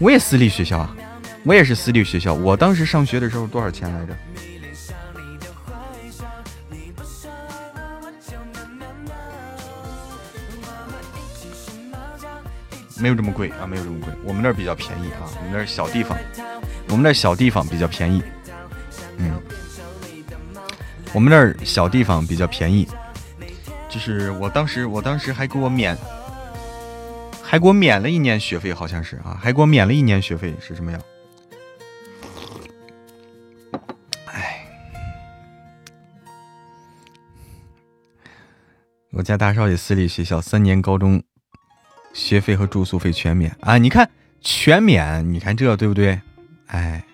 [0.00, 0.96] 我也私立学校啊，
[1.44, 2.32] 我也是私立学校。
[2.32, 4.16] 我当时上学的时候多少钱来着？
[12.96, 14.12] 没有这么贵啊，没有这么贵。
[14.24, 16.18] 我们那儿比较便宜啊，我们那儿小地方，
[16.88, 18.22] 我们那儿小地方比较便宜。
[19.18, 19.38] 嗯，
[21.12, 22.88] 我们那儿小地方比较便宜，
[23.88, 25.96] 就是我当时，我当时还给我免，
[27.50, 31.00] 还给我免了一年学费，好像是啊，还给我免了一年学费，是什么呀？
[34.26, 34.64] 哎，
[39.10, 41.20] 我家大少爷私立学校三年高中
[42.12, 43.78] 学费和住宿费全免啊！
[43.78, 44.08] 你看
[44.40, 46.20] 全免，你看这对不对？
[46.66, 47.04] 哎，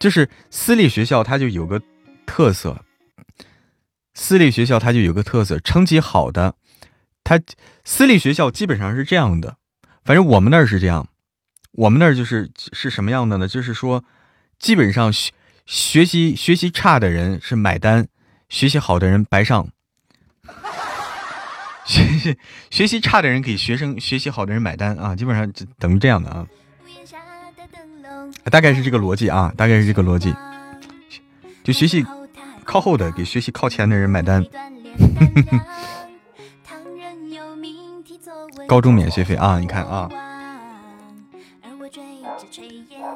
[0.00, 1.82] 就是私立学校，它就有个
[2.24, 2.82] 特色。
[4.14, 6.54] 私立学校它就有个特色，成绩好的，
[7.28, 7.40] 它
[7.84, 9.56] 私立学校基本上是这样的，
[10.04, 11.08] 反正我们那儿是这样，
[11.72, 13.48] 我们那儿就是是什么样的呢？
[13.48, 14.04] 就是说，
[14.60, 15.32] 基本上学
[15.66, 18.06] 学习学习差的人是买单，
[18.48, 19.68] 学习好的人白上。
[21.84, 22.38] 学习
[22.70, 26.46] 学习差的人给学生学习好的人买单啊，基本上就等于这样的啊，
[28.44, 30.32] 大概是这个逻辑啊，大概是这个逻辑，
[31.64, 32.06] 就学习。
[32.64, 34.44] 靠后的给学习靠前的人买单。
[38.66, 40.08] 高中免学费啊，你看啊。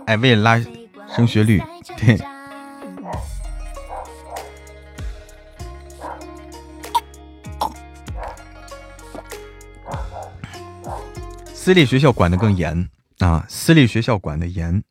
[0.07, 0.65] 哎，为了拉
[1.15, 1.61] 升学率，
[1.97, 2.19] 对。
[11.53, 14.83] 私立学校管的更严啊，私立学校管的严，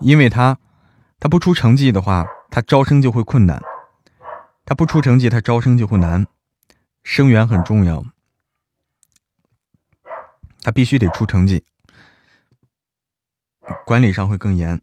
[0.00, 0.58] 因为他
[1.18, 3.62] 他不出成绩的话，他招生就会困难。
[4.66, 6.26] 他不出成绩，他招生就会难。
[7.02, 8.04] 生源很重要，
[10.64, 11.62] 他必须得出成绩，
[13.84, 14.80] 管理上会更严。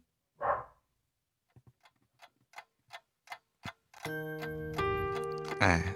[5.58, 5.92] 哎，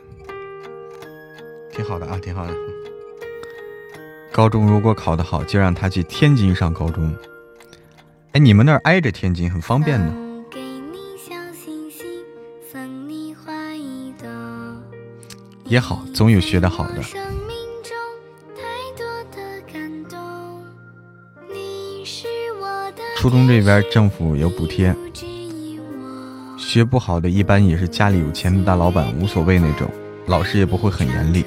[1.70, 2.52] 挺好的啊，挺好的。
[4.32, 7.16] 高中如果考得好，就让他去天津上高中。
[8.32, 10.12] 哎，你们那儿挨着天津，很方便的。
[15.64, 17.00] 也好，总有学得好的。
[23.16, 24.94] 初中这边政府有补贴，
[26.58, 29.90] 学不好的一般也是家里有钱的大老板，无所谓那种，
[30.26, 31.44] 老师也不会很严厉。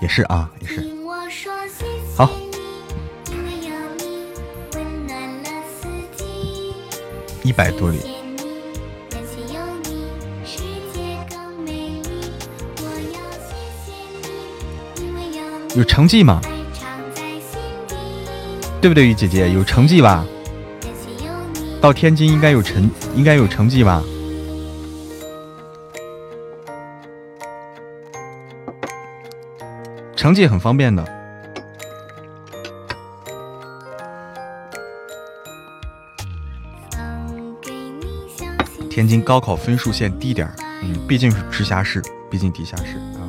[0.00, 0.86] 也是啊，也是。
[2.14, 2.30] 好，
[7.42, 7.98] 一百多里。
[15.74, 16.40] 有成绩吗？
[18.80, 20.24] 对不对，雨姐姐有成绩吧？
[21.80, 24.02] 到天津应该有成，应该有成绩吧？
[30.16, 31.04] 成绩很方便的。
[38.90, 40.52] 天津高考分数线低点，
[40.82, 43.22] 嗯，毕竟是直辖市，毕竟地下市啊。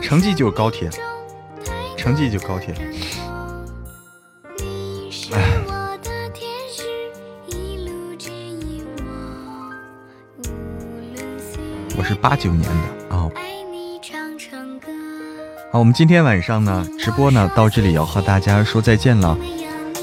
[0.00, 0.88] 成绩就高铁。
[1.96, 2.74] 成绩就高铁。
[12.14, 13.28] 是八九年的啊。
[15.72, 19.36] 好，我们今天晚上呢，直播呢到这里要和大家说再见了。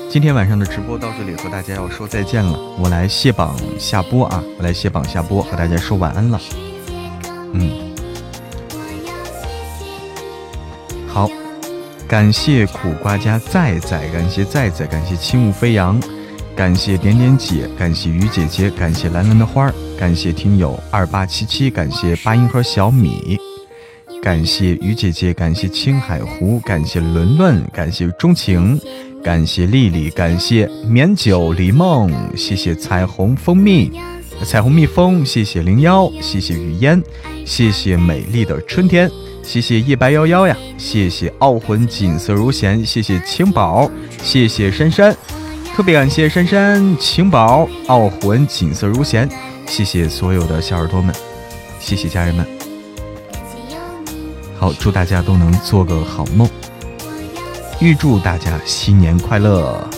[0.09, 6.37] 今天晚上的直播到这里和大家要说再见了，我来卸榜下播啊，我来卸榜下播，和大家说晚安了。
[7.53, 7.71] 嗯。
[11.07, 11.29] 好
[12.09, 15.97] 感谢苦瓜家在在，感谢在在，感谢轻舞飞扬，
[16.57, 23.37] 感谢点点姐，感谢雨姐姐，感谢蓝蓝的花儿，感谢听友二八七七，感谢八音盒小米，
[24.19, 28.81] 感谢雨姐姐，感谢青海湖，感谢伦伦，感谢钟情，
[29.23, 33.91] 感谢丽丽，感谢绵酒李梦，谢谢彩虹蜂蜜，
[34.43, 36.99] 彩虹蜜蜂，谢谢零幺，谢谢雨烟，
[37.45, 39.07] 谢谢美丽的春天。
[39.43, 43.87] 谢谢夜白幺幺呀，谢谢傲魂锦瑟如弦，谢谢青宝，
[44.23, 45.15] 谢谢珊珊，
[45.75, 49.29] 特别感谢珊珊、青宝、傲魂锦瑟如弦，
[49.71, 51.15] 谢谢所有的小耳朵们，
[51.79, 52.45] 谢谢家人们。
[54.59, 56.45] 好，祝大家都能做个好梦，
[57.79, 59.89] 预祝大家新年快乐。